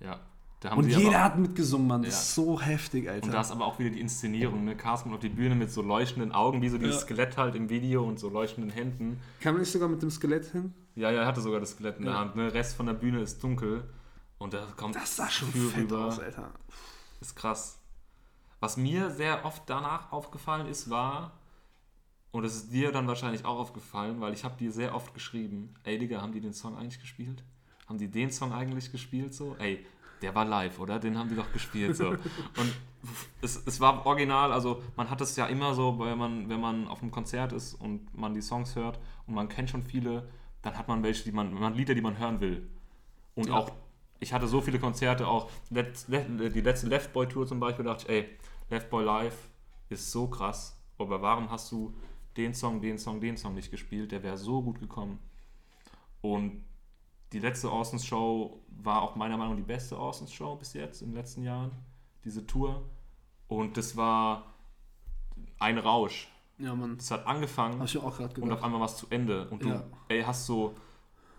[0.00, 0.20] Ja.
[0.60, 2.02] Da haben Und jeder hat mitgesungen, Mann.
[2.02, 2.18] Das Ja.
[2.20, 3.24] ist so heftig, Alter.
[3.24, 4.76] Und da ist aber auch wieder die Inszenierung, ne?
[4.76, 7.00] Carsten auf die Bühne mit so leuchtenden Augen, wie so dieses Ja.
[7.00, 9.18] Skelett halt im Video und so leuchtenden Händen.
[9.40, 10.74] Kann man nicht sogar mit dem Skelett hin?
[11.00, 12.20] Ja, ja, er hatte sogar das Skelett in der Ja.
[12.20, 12.36] Hand.
[12.36, 12.52] Ne?
[12.52, 13.84] Rest von der Bühne ist dunkel.
[14.38, 16.06] Und da kommt Das sah schon Gefühl fett rüber.
[16.06, 16.50] aus, Alter.
[17.20, 17.78] Ist krass.
[18.60, 21.32] Was mir sehr oft danach aufgefallen ist, war,
[22.32, 25.74] und es ist dir dann wahrscheinlich auch aufgefallen, weil ich habe dir sehr oft geschrieben,
[25.84, 27.42] ey Digga, haben die den Song eigentlich gespielt?
[27.88, 29.56] Haben die den Song eigentlich gespielt so?
[29.58, 29.84] Ey,
[30.22, 30.98] der war live, oder?
[30.98, 32.08] Den haben die doch gespielt so.
[32.56, 32.74] Und
[33.42, 36.86] es, es war original, also man hat es ja immer so, weil man, wenn man
[36.86, 40.28] auf einem Konzert ist und man die Songs hört und man kennt schon viele,
[40.62, 42.68] dann hat man welche, die man, man Lieder, die man hören will.
[43.34, 43.54] Und Ja.
[43.56, 43.70] auch,
[44.18, 47.84] ich hatte so viele Konzerte, auch Let's, Le- die letzte Left Boy Tour zum Beispiel,
[47.84, 48.28] dachte ich, ey,
[48.68, 49.48] Left Boy Live
[49.88, 51.94] ist so krass, aber warum hast du
[52.36, 54.12] den Song, den Song, den Song nicht gespielt?
[54.12, 55.18] Der wäre so gut gekommen.
[56.20, 56.62] Und
[57.32, 61.00] die letzte Orsons Show war auch meiner Meinung nach die beste Orsons Show bis jetzt
[61.02, 61.70] in den letzten Jahren,
[62.24, 62.82] diese Tour.
[63.48, 64.52] Und das war
[65.58, 66.29] ein Rausch.
[66.60, 66.96] Ja, Mann.
[66.96, 69.48] Das hat angefangen und auf einmal war es zu Ende.
[69.48, 69.82] Und du Ja.
[70.08, 70.74] ey, hast so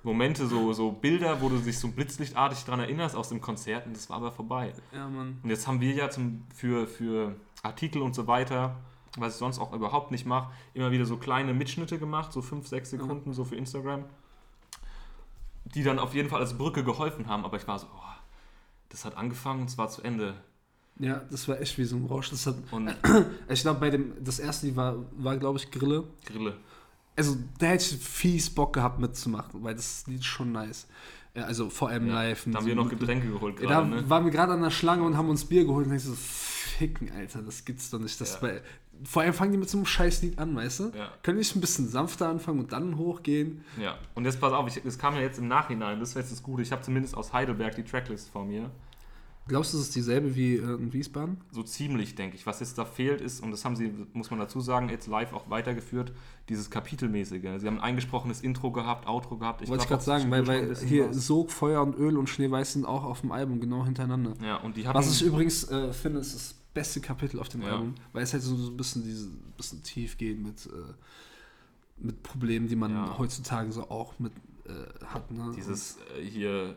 [0.04, 3.96] Momente, so, so Bilder, wo du dich so blitzlichtartig daran erinnerst aus dem Konzert und
[3.96, 4.74] das war aber vorbei.
[4.92, 5.40] Ja, Mann.
[5.44, 8.78] Und jetzt haben wir ja zum, für, für Artikel und so weiter,
[9.18, 12.68] was ich sonst auch überhaupt nicht mache, immer wieder so kleine Mitschnitte gemacht, so 5,
[12.68, 14.06] 6 Sekunden, so für Instagram,
[15.66, 17.46] die dann auf jeden Fall als Brücke geholfen haben.
[17.46, 18.00] Aber ich war so, oh,
[18.90, 20.34] das hat angefangen und es war zu Ende.
[21.02, 22.30] Ja, das war echt wie so ein Rausch.
[22.30, 22.96] Das hat, Und
[23.50, 26.04] ich glaube, bei dem, das erste Lied war, war glaube ich, Grille.
[26.26, 26.56] Grille.
[27.16, 30.88] Also, da hätte ich fies Bock gehabt mitzumachen, weil das Lied ist schon nice.
[31.36, 32.46] Ja, also, vor allem Ja, live.
[32.48, 34.10] Da haben wir noch Getränke geholt gerade, da ne?
[34.10, 37.12] waren wir gerade an der Schlange und haben uns Bier geholt und ich so, ficken,
[37.12, 38.20] Alter, das gibt's doch nicht.
[38.22, 38.40] Das Ja.
[38.42, 38.62] bei,
[39.04, 40.84] vor allem fangen die mit so einem Scheißlied an, weißt du?
[40.96, 41.12] Ja.
[41.24, 43.64] Können nicht ein bisschen sanfter anfangen und dann hochgehen?
[43.82, 46.32] Ja, und jetzt pass auf, ich, das kam ja jetzt im Nachhinein, das wäre jetzt
[46.32, 46.62] das Gute.
[46.62, 48.70] Ich habe zumindest aus Heidelberg die Tracklist vor mir.
[49.48, 51.38] Glaubst du, es ist dieselbe wie äh, in Wiesbaden?
[51.52, 52.46] So ziemlich, denke ich.
[52.46, 55.34] Was jetzt da fehlt ist, und das haben sie, muss man dazu sagen, jetzt live
[55.34, 56.14] auch weitergeführt,
[56.48, 57.42] dieses Kapitelmäßige.
[57.60, 59.68] Sie haben ein eingesprochenes Intro gehabt, Outro gehabt.
[59.68, 61.26] Wollte ich gerade sagen, weil, weil hier was.
[61.28, 64.36] Sog, Feuer und Öl und Schneeweiß sind auch auf dem Album genau hintereinander.
[64.44, 64.98] Ja, und die hatten.
[64.98, 67.72] Was ich übrigens äh, finde, ist das beste Kapitel auf dem Ja.
[67.72, 69.28] Album, weil es halt so, so ein bisschen diese
[69.58, 70.94] bisschen tief geht mit, äh,
[71.98, 73.18] mit Problemen, die man Ja.
[73.18, 74.32] heutzutage so auch mit
[74.66, 75.30] äh, hat.
[75.32, 75.52] Ne?
[75.56, 76.76] dieses äh, hier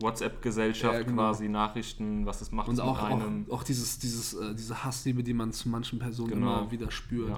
[0.00, 1.14] WhatsApp-Gesellschaft Ja, genau.
[1.22, 3.46] quasi, Nachrichten, was es macht und auch, auch, einem.
[3.50, 6.60] auch dieses, dieses, äh, diese Hassliebe, die man zu manchen Personen Genau.
[6.60, 7.28] immer wieder spürt.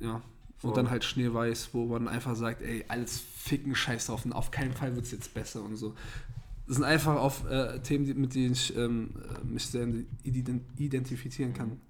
[0.00, 0.06] Ja.
[0.08, 0.22] Ja.
[0.58, 0.70] Voll.
[0.70, 4.50] Und dann halt Schneeweiß, wo man einfach sagt, ey, alles ficken, scheiß drauf und auf
[4.50, 5.94] keinen Fall wird es jetzt besser und so.
[6.68, 9.10] Das sind einfach auf äh, Themen, die, mit denen ich ähm,
[9.40, 9.86] äh, mich sehr
[10.24, 11.80] ident- identifizieren kann.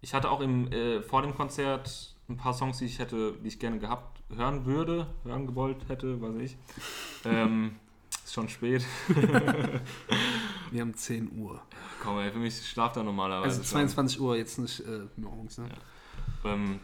[0.00, 3.48] Ich hatte auch im, äh, vor dem Konzert ein paar Songs, die ich hätte, die
[3.48, 6.56] ich gerne gehabt hören würde, hören gewollt hätte, weiß ich.
[7.26, 7.76] Ähm,
[8.24, 8.84] ist schon spät.
[10.70, 11.62] Wir haben 10 Uhr.
[12.02, 13.44] Komm, ey, für mich schlaft er normalerweise.
[13.44, 13.88] Also schon.
[13.88, 15.58] 22 Uhr, jetzt nicht äh, morgens.
[15.58, 15.68] Ne?
[16.44, 16.80] Ähm,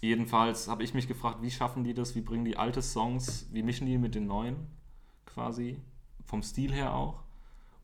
[0.00, 2.14] jedenfalls habe ich mich gefragt, wie schaffen die das?
[2.14, 4.56] Wie bringen die alte Songs, wie mischen die mit den neuen
[5.26, 5.80] quasi?
[6.24, 7.22] Vom Stil her auch.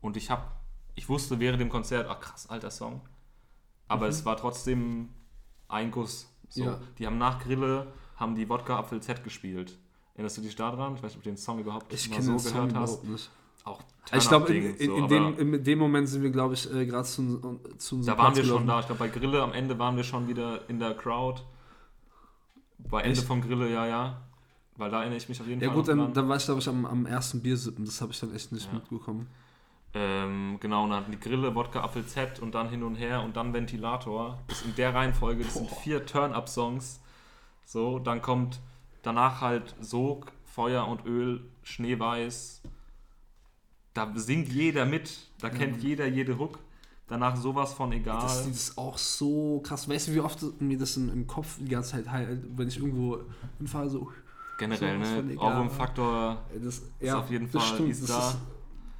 [0.01, 0.43] Und ich habe,
[0.95, 3.01] ich wusste während dem Konzert, ach krass, alter Song.
[3.87, 5.09] Aber es war trotzdem
[5.67, 6.33] ein Guss.
[6.49, 6.63] So.
[6.63, 6.79] Ja.
[6.97, 9.77] Die haben nach Grille, haben die Wodka Apfel Z gespielt.
[10.21, 10.93] Erinnerst du dich daran?
[10.95, 13.03] Ich weiß nicht, ob du den Song überhaupt Ich mal so den Song gehört hast.
[13.05, 13.29] nicht.
[13.63, 13.79] Auch
[14.13, 16.85] Ich glaube, in, in, so, in, dem, in dem Moment sind wir, glaube ich, äh,
[16.85, 18.67] gerade zu, zu unserem Da waren wir schon gelaufen.
[18.67, 18.79] da.
[18.81, 21.41] Ich glaube, bei Grille am Ende waren wir schon wieder in der Crowd.
[22.77, 23.27] Bei Ende Echt?
[23.27, 24.21] von Grille, ja, ja.
[24.77, 26.45] Weil da erinnere ich mich auf jeden Ja Fall gut, noch dann, dann war ich,
[26.45, 27.83] glaube ich, am, am ersten Biersippen.
[27.85, 28.73] Das habe ich dann echt nicht Ja.
[28.73, 29.27] mitbekommen.
[29.95, 33.23] Ähm, genau, und dann hatten die Grille, Wodka, Apfel Z und dann hin und her
[33.23, 34.37] und dann Ventilator.
[34.47, 35.75] Das ist in der Reihenfolge, das sind Boah.
[35.77, 36.99] vier Turn-Up-Songs.
[37.65, 38.59] So, dann kommt
[39.01, 42.61] danach halt Sog, Feuer und Öl, Schneeweiß.
[43.93, 46.59] Da singt jeder mit, da kennt jeder jede Hook.
[47.07, 48.21] Danach sowas von egal.
[48.21, 49.89] Das Lied ist auch so krass.
[49.89, 52.77] Weißt du, wie oft mir das im, im Kopf die ganze Zeit halt, wenn ich
[52.77, 53.19] irgendwo
[53.57, 54.09] hinfahre, so.
[54.57, 55.33] Generell, von ne?
[55.33, 55.53] egal.
[55.53, 56.83] Ohrwurm-Faktor Das,
[57.13, 58.29] auf jeden das Fall, Stimmt, ist das, da.
[58.29, 58.37] Ist,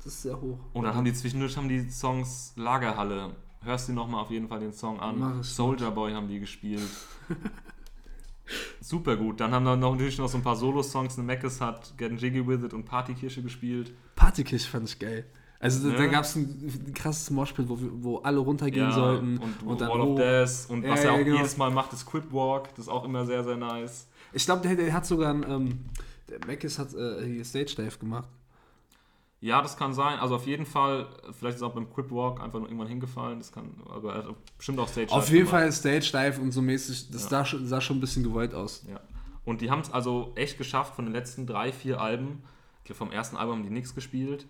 [0.04, 0.58] das ist sehr hoch.
[0.74, 3.34] Und dann haben die zwischendurch haben die Songs Lagerhalle.
[3.64, 5.41] Hörst du nochmal auf jeden Fall den Song an.
[5.41, 6.82] Soldier Boy haben die gespielt.
[8.82, 9.39] Super gut.
[9.39, 11.18] Dann haben wir noch natürlich noch so ein paar Solo-Songs.
[11.18, 13.93] Meckes hat Getting Jiggy With It und Partykirsche gespielt.
[14.16, 15.26] Partykiss fand ich geil.
[15.60, 15.99] Also da, Ne?
[16.06, 19.38] da gab es ein, ein krasses Moshpit, wo, wo alle runtergehen Ja, sollten.
[19.38, 20.10] und, und dann Wall hoch.
[20.14, 20.70] of Death.
[20.70, 21.38] Und Ja, was ja, er auch genau.
[21.38, 22.70] jedes Mal macht, ist Quip Walk.
[22.76, 24.08] Das ist auch immer sehr, sehr nice.
[24.34, 25.80] Ich glaube, der, der hat sogar ein, ähm,
[26.30, 28.28] der Mackes hat äh, Stage Dive gemacht.
[29.41, 30.19] Ja, das kann sein.
[30.19, 33.39] Also auf jeden Fall, vielleicht ist er auch beim Quip Walk einfach nur irgendwann hingefallen.
[33.39, 35.51] Das kann, aber er hat bestimmt auch Stage Auf jeden gemacht.
[35.51, 37.29] Fall Stage Dive und so mäßig, das Ja.
[37.29, 38.85] sah, schon, sah schon ein bisschen gewollt aus.
[38.87, 38.99] Ja.
[39.43, 42.43] Und die haben es also echt geschafft von den letzten drei, vier Alben.
[42.83, 44.47] Ich vom ersten Album haben die nichts gespielt.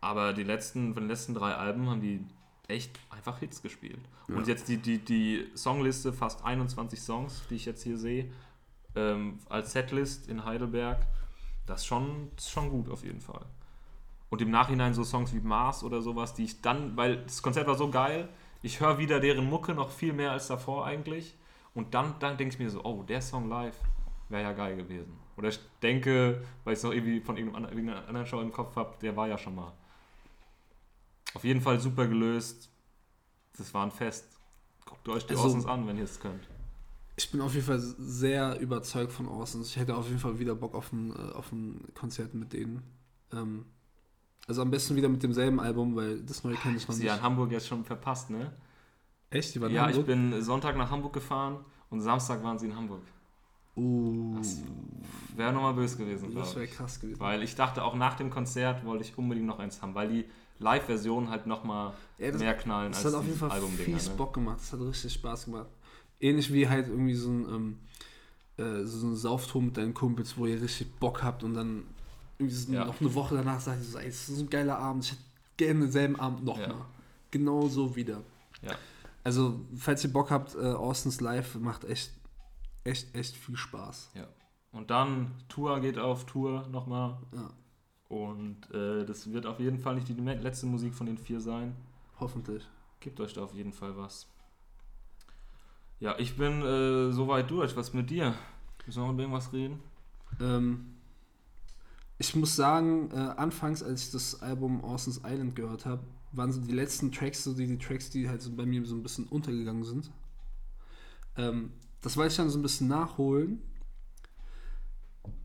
[0.00, 2.24] Aber die letzten, von den letzten drei Alben haben die
[2.66, 4.00] echt einfach Hits gespielt.
[4.28, 4.36] Ja.
[4.36, 8.30] Und jetzt die, die, die Songliste, fast 21 Songs, die ich jetzt hier sehe,
[8.96, 11.06] ähm, als Setlist in Heidelberg,
[11.66, 13.44] das ist schon, das ist schon gut auf jeden Fall.
[14.34, 17.68] Und im Nachhinein so Songs wie Mars oder sowas, die ich dann, weil das Konzert
[17.68, 18.28] war so geil,
[18.62, 21.36] ich höre wieder deren Mucke noch viel mehr als davor eigentlich.
[21.72, 23.76] Und dann, dann denke ich mir so, oh, der Song live
[24.28, 25.16] wäre ja geil gewesen.
[25.36, 28.96] Oder ich denke, weil ich es noch irgendwie von irgendeiner anderen Show im Kopf habe,
[29.02, 29.70] der war ja schon mal.
[31.34, 32.68] Auf jeden Fall super gelöst.
[33.56, 34.26] Das war ein Fest.
[34.84, 36.48] Guckt euch die Also- Orsons an, wenn ihr es könnt.
[37.14, 39.68] Ich bin auf jeden Fall sehr überzeugt von Orsons.
[39.68, 42.82] Ich hätte auf jeden Fall wieder Bock auf ein, äh, auf ein Konzert mit denen.
[43.32, 43.66] Ähm,
[44.46, 47.08] also am besten wieder mit demselben Album, weil das neue kenne ich noch Sie nicht.
[47.08, 48.52] ja in Hamburg jetzt schon verpasst, ne?
[49.30, 49.54] Echt?
[49.54, 50.06] Die waren in Ja, ich Hamburg?
[50.06, 51.58] bin Sonntag nach Hamburg gefahren
[51.90, 53.02] und Samstag waren sie in Hamburg.
[53.76, 54.40] Uh,
[55.34, 56.70] Wäre nochmal böse gewesen, das wäre ich.
[56.72, 57.18] krass gewesen.
[57.18, 60.24] Weil ich dachte, auch nach dem Konzert wollte ich unbedingt noch eins haben, weil die
[60.60, 64.14] Live-Version halt nochmal Ja, das, mehr knallen das als hat auf jeden Fall fies Ne?
[64.14, 64.58] Bock gemacht.
[64.60, 65.66] Das hat richtig Spaß gemacht.
[66.20, 67.78] Ähnlich wie halt irgendwie so ein, ähm,
[68.64, 71.82] äh, so ein Sauftour mit deinen Kumpels, wo ihr richtig Bock habt und dann
[72.38, 72.84] Ja.
[72.84, 75.12] noch eine Woche danach sagt ihr so, ey, das ist so ein geiler Abend, ich
[75.12, 75.22] hätte
[75.56, 76.68] gerne denselben Abend nochmal.
[76.68, 76.86] Ja.
[77.30, 78.22] Genau so wieder.
[78.62, 78.72] Ja.
[79.22, 82.12] Also, falls ihr Bock habt, äh, Austins Live macht echt,
[82.84, 84.10] echt, echt viel Spaß.
[84.72, 87.16] Und dann Tour geht auf Tour nochmal.
[87.32, 87.50] Ja,
[88.08, 91.74] Und äh, das wird auf jeden Fall nicht die letzte Musik von den vier sein.
[92.18, 92.64] hoffentlich.
[93.00, 94.26] Gebt euch da auf jeden Fall was.
[96.00, 97.76] Ja, ich bin äh, soweit durch.
[97.76, 98.34] Was mit dir?
[98.86, 99.80] Müssen wir noch über irgendwas reden?
[100.40, 100.93] Ähm,
[102.24, 106.60] ich muss sagen, äh, anfangs, als ich das Album Orson's Island gehört habe, waren so
[106.60, 109.26] die letzten Tracks, so die, die Tracks, die halt so bei mir so ein bisschen
[109.26, 110.10] untergegangen sind.
[111.36, 113.62] Ähm, das wollte ich dann so ein bisschen nachholen.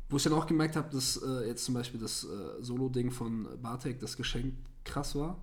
[0.09, 3.47] Wo ich dann auch gemerkt habe, dass äh, jetzt zum Beispiel das äh, Solo-Ding von
[3.61, 5.38] Bartek, das Geschenk, krass war.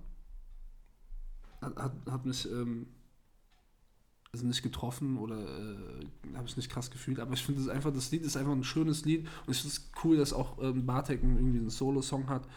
[1.61, 2.87] Hat, hat, mich ähm,
[4.37, 7.93] also nicht getroffen oder äh, habe ich nicht krass gefühlt, aber ich finde es einfach,
[7.93, 10.85] das Lied ist einfach ein schönes Lied und ich finde es cool, dass auch ähm,
[10.85, 12.47] Bartek irgendwie einen Solo-Song hat,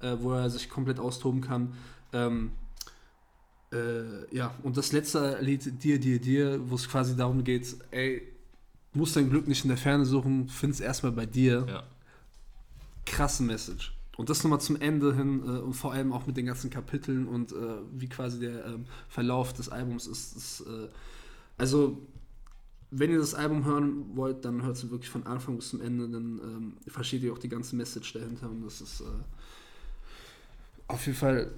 [0.00, 1.74] äh, wo er sich komplett austoben kann.
[2.12, 2.52] Ähm,
[3.72, 8.22] äh, ja, und das letzte Lied, Dir, Dir, Dir, wo es quasi darum geht, ey,
[8.92, 11.66] du musst dein Glück nicht in der Ferne suchen, find's erstmal bei dir.
[11.68, 11.82] Ja.
[13.04, 13.94] Krasse Message.
[14.16, 17.28] Und das nochmal zum Ende hin äh, und vor allem auch mit den ganzen Kapiteln
[17.28, 17.56] und äh,
[17.92, 20.36] wie quasi der ähm, Verlauf des Albums ist.
[20.36, 20.88] ist äh,
[21.58, 21.98] also,
[22.90, 26.08] wenn ihr das Album hören wollt, dann hört es wirklich von Anfang bis zum Ende,
[26.08, 29.04] dann ähm, versteht ihr auch die ganze Message dahinter und das ist äh,
[30.86, 31.52] auf jeden Fall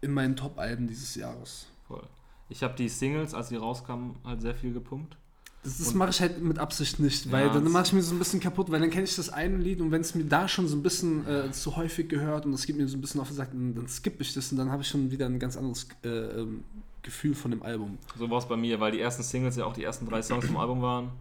[0.00, 1.66] in meinen Top-Alben dieses Jahres.
[1.86, 2.02] Voll.
[2.48, 5.16] Ich habe die Singles, als sie rauskamen, halt sehr viel gepumpt.
[5.62, 8.14] Das, das mache ich halt mit Absicht nicht, weil Ja, dann mache ich mir so
[8.14, 10.46] ein bisschen kaputt, weil dann kenne ich das eine Lied und wenn es mir da
[10.46, 13.20] schon so ein bisschen äh, zu häufig gehört und das gibt mir so ein bisschen
[13.20, 15.40] auf den Sack, dann, dann skippe ich das und dann habe ich schon wieder ein
[15.40, 16.62] ganz anderes äh, ähm,
[17.06, 17.98] Gefühl von dem Album.
[18.16, 20.44] So war es bei mir, weil die ersten Singles ja auch die ersten drei Songs
[20.46, 21.12] vom Album waren.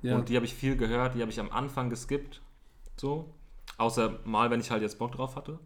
[0.00, 2.40] Ja, Und die habe ich viel gehört, die habe ich am Anfang geskippt.
[2.96, 3.34] So.
[3.76, 5.58] Außer mal, wenn ich halt jetzt Bock drauf hatte.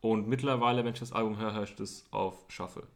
[0.00, 2.86] Und mittlerweile, wenn ich das Album höre, höre ich das auf Shuffle.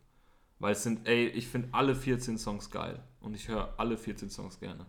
[0.59, 3.03] Weil es sind, ey, ich finde alle 14 Songs geil.
[3.21, 4.87] Und ich höre alle 14 Songs gerne.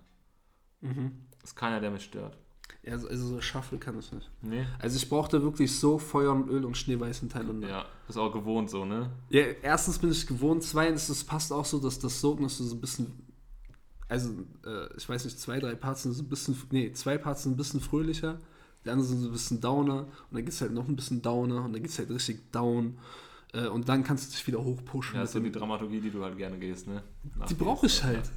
[0.82, 1.26] mhm.
[1.44, 2.38] Ist keiner, der mich stört.
[2.84, 4.30] Ja also, also so Shuffle kann ich nicht.
[4.42, 4.66] Nee?
[4.80, 7.70] Also ich brauchte wirklich so Feuer und Öl und Schneeweiß hintereinander.
[7.70, 9.12] Ja, ist auch gewohnt so, ne?
[9.30, 12.76] Ja, erstens bin ich gewohnt, zweitens, das passt auch so, dass das Sogen ist so
[12.76, 13.12] ein bisschen,
[14.10, 14.30] also
[14.66, 17.54] äh, ich weiß nicht, zwei, drei Parts sind so ein bisschen, nee, zwei Parts sind
[17.54, 18.40] ein bisschen fröhlicher,
[18.86, 20.00] die anderen sind so ein bisschen downer
[20.30, 22.52] und dann geht es halt noch ein bisschen downer und dann geht es halt richtig
[22.52, 22.98] down.
[23.54, 25.16] Äh, und dann kannst du dich wieder hochpushen.
[25.16, 27.04] Ja, ist so die Dramaturgie, die du halt gerne gehst, ne?
[27.38, 28.30] Nach die brauche ich halt.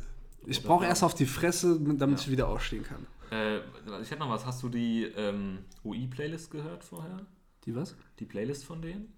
[0.46, 0.90] Ich Oder brauche ja.
[0.90, 2.24] erst auf die Fresse, damit Ja.
[2.24, 3.04] ich wieder aufstehen kann.
[3.30, 3.58] Äh,
[4.00, 4.46] ich hätte noch was.
[4.46, 7.26] Hast du die ähm, UI-Playlist gehört vorher?
[7.64, 7.96] Die was?
[8.18, 9.12] Die Playlist von denen?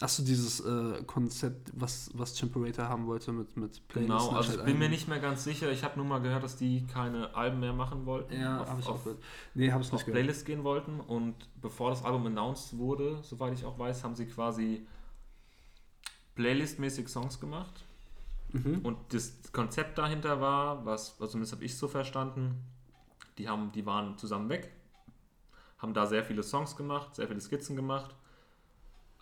[0.00, 4.18] Achso, dieses äh, Konzept, was, was Chimperator haben wollte mit, mit Playlisten.
[4.18, 5.70] Genau, also ich bin mir nicht mehr ganz sicher.
[5.70, 8.34] Ich habe nur mal gehört, dass die keine Alben mehr machen wollten.
[8.34, 9.22] Ja, auf, habe ich auf, auch gehört.
[9.54, 10.16] Nee, habe ich auf nicht gehört.
[10.16, 10.98] Playlist gehen wollten.
[10.98, 14.84] Und bevor das Album announced wurde, soweit ich auch weiß, haben sie quasi
[16.34, 17.84] Playlist-mäßig Songs gemacht.
[18.52, 18.80] Mhm.
[18.82, 22.56] Und das Konzept dahinter war, was, also zumindest habe ich so verstanden,
[23.38, 24.70] die, haben, die waren zusammen weg,
[25.78, 28.14] haben da sehr viele Songs gemacht, sehr viele Skizzen gemacht,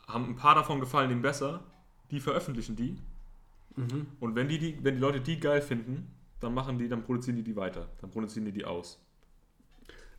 [0.06, 1.60] haben ein paar davon gefallen ihm besser,
[2.10, 2.98] die veröffentlichen die.
[3.76, 4.06] Mhm.
[4.18, 6.08] Und wenn die, die, wenn die Leute die geil finden,
[6.40, 8.98] dann machen die, dann produzieren die die weiter, dann produzieren die die aus.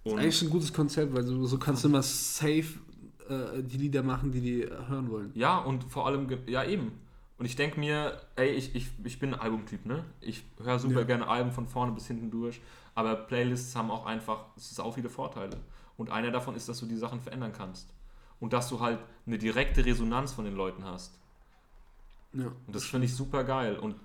[0.04, 2.80] ist Und eigentlich ein gutes Konzept, weil du so kannst immer safe
[3.28, 5.32] äh, die Lieder machen, die die hören wollen.
[5.34, 6.94] Ja, und vor allem, ja eben.
[7.42, 10.06] Und ich denke mir, ey, ich, ich, ich bin ein Albumtyp, ne?
[10.20, 11.06] Ich höre super Ja.
[11.08, 12.62] gerne Alben von vorne bis hinten durch,
[12.94, 15.58] aber Playlists haben auch einfach, es ist auch viele Vorteile.
[15.98, 17.92] Und einer davon ist, dass du die Sachen verändern kannst.
[18.40, 21.18] Und dass du halt eine direkte Resonanz von den Leuten hast.
[22.34, 22.46] Ja.
[22.68, 23.76] Und das finde ich super geil.
[23.80, 23.96] Und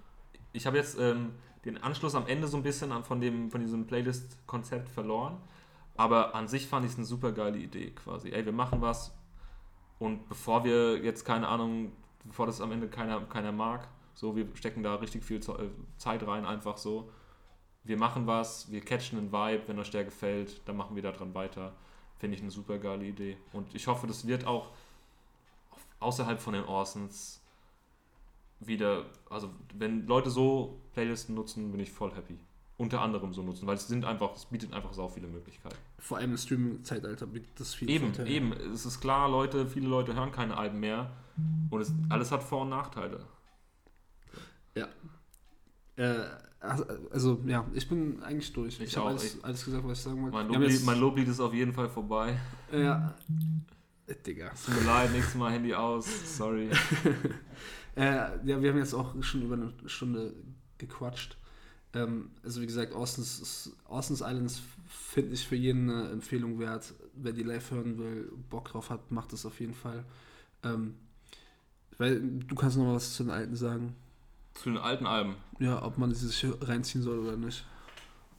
[0.55, 1.32] ich habe jetzt ähm,
[1.66, 5.37] den Anschluss am Ende so ein bisschen an- von, dem, von diesem Playlist-Konzept verloren.
[5.95, 8.30] Aber an sich fand ich es eine super geile Idee quasi.
[8.30, 9.12] Ey, wir machen was
[9.99, 11.93] und bevor wir jetzt, keine Ahnung,
[12.27, 15.68] bevor das am Ende keiner, keiner mag, so, wir stecken da richtig viel äh,
[15.99, 17.11] Zeit rein, einfach so.
[17.85, 21.12] Wir machen was, wir catchen einen Vibe, wenn euch der gefällt, dann machen wir da
[21.12, 21.74] dran weiter.
[22.18, 23.37] Finde ich eine super geile Idee.
[23.53, 24.70] Und ich hoffe, das wird auch
[26.01, 27.43] außerhalb von den Orsons
[28.59, 32.39] wieder, also wenn Leute so Playlisten nutzen, bin ich voll happy.
[32.79, 35.77] Unter anderem so nutzen, weil es sind einfach, es bietet einfach sau viele Möglichkeiten.
[35.99, 38.29] Vor allem im Streaming-Zeitalter bietet das viel Eben, Vorteile.
[38.29, 41.11] eben, es ist klar, Leute, viele Leute hören keine Alben mehr
[41.70, 43.24] und es, alles hat Vor- und Nachteile.
[45.97, 46.14] Äh,
[47.11, 48.74] also, ja, ich bin eigentlich durch.
[48.81, 50.37] Ich Ich, habe alles, alles gesagt, was ich sagen wollte.
[50.37, 52.39] Mein Loblied, mein Loblied ist auf jeden Fall vorbei.
[52.72, 53.14] Ja.
[54.07, 54.51] Äh, Digga.
[54.51, 56.70] Tut mir leid, nächstes Mal Handy aus, sorry.
[57.99, 58.05] Äh,
[58.45, 60.35] ja, wir haben jetzt auch schon über eine Stunde
[60.77, 61.39] gequatscht.
[61.97, 66.94] Ähm, also wie gesagt, Austin's, Austin's Islands finde ich für jeden eine Empfehlung wert.
[67.14, 70.05] Wer die live hören will, Bock drauf hat, macht das auf jeden Fall.
[70.62, 70.94] Ähm,
[71.97, 73.97] weil du kannst noch mal was zu den Alten sagen.
[74.55, 75.36] Zu den alten Alben.
[75.59, 77.64] Ja, ob man sie sich reinziehen soll oder nicht.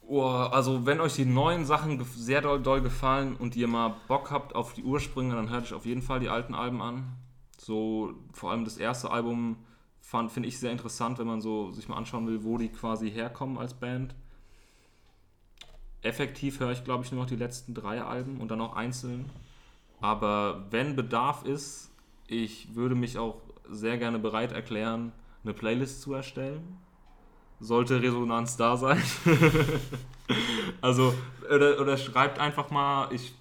[0.02, 4.32] Oh, also wenn euch die neuen Sachen sehr doll, doll gefallen und ihr mal Bock
[4.32, 7.12] habt auf die Ursprünge, dann hört euch auf jeden Fall die alten Alben an.
[7.58, 9.58] So, vor allem das erste Album
[10.08, 13.12] fand, finde ich sehr interessant, wenn man so sich mal anschauen will, wo die quasi
[13.12, 14.16] herkommen als Band.
[16.02, 19.30] Effektiv höre ich, glaube ich, nur noch die letzten drei Alben und dann auch einzeln.
[20.00, 21.92] Aber wenn Bedarf ist,
[22.28, 25.12] ich würde mich auch sehr gerne bereit erklären,
[25.44, 26.78] eine Playlist zu erstellen.
[27.60, 29.04] Sollte Resonanz da sein.
[30.82, 31.14] also,
[31.54, 33.34] oder, oder schreibt einfach mal, ich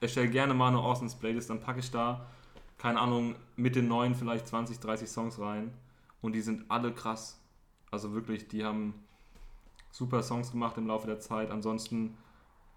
[0.00, 2.26] erstelle gerne mal eine Orsons Playlist, dann packe ich da,
[2.78, 5.72] keine Ahnung, mit den neuen vielleicht 20, 30 Songs rein.
[6.22, 7.40] Und die sind alle krass.
[7.90, 8.94] Also wirklich, die haben
[9.90, 11.50] super Songs gemacht im Laufe der Zeit.
[11.50, 12.16] Ansonsten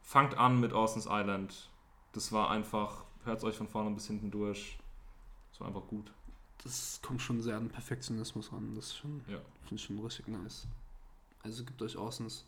[0.02, 1.70] fangt an mit Orson's Island.
[2.14, 4.78] Das war einfach, hört es euch von vorne bis hinten durch.
[5.52, 6.12] Das war einfach gut.
[6.64, 8.74] Das kommt schon sehr an Perfektionismus ran.
[8.76, 8.94] Das
[9.28, 9.40] Ja.
[9.64, 10.68] finde ich schon richtig nice.
[11.42, 12.46] Also gebt euch Austins.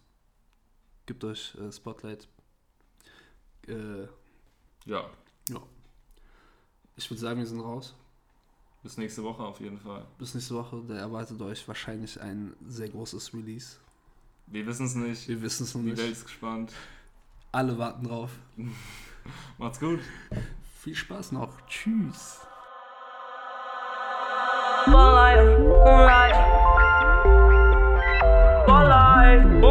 [1.05, 2.27] Gebt euch äh, Spotlight.
[3.67, 4.07] Äh,
[4.85, 5.09] Ja,
[6.97, 7.93] ich würde sagen, wir sind raus.
[8.85, 10.05] Bis nächste Woche auf jeden Fall.
[10.19, 10.79] Bis nächste Woche.
[10.87, 13.77] Da erwartet euch wahrscheinlich ein sehr großes Release.
[14.45, 15.27] Wir wissen es nicht.
[15.27, 16.11] Wir wissen es noch Die Welt nicht.
[16.19, 16.71] ist gespannt.
[17.51, 18.29] Alle warten drauf.
[19.57, 20.01] Macht's gut.
[20.83, 21.49] Viel Spaß noch.
[21.65, 22.41] Tschüss.
[24.85, 26.35] Moonlight, moonlight.
[28.67, 29.61] Moonlight,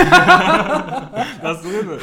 [1.42, 1.98] Das Was drin?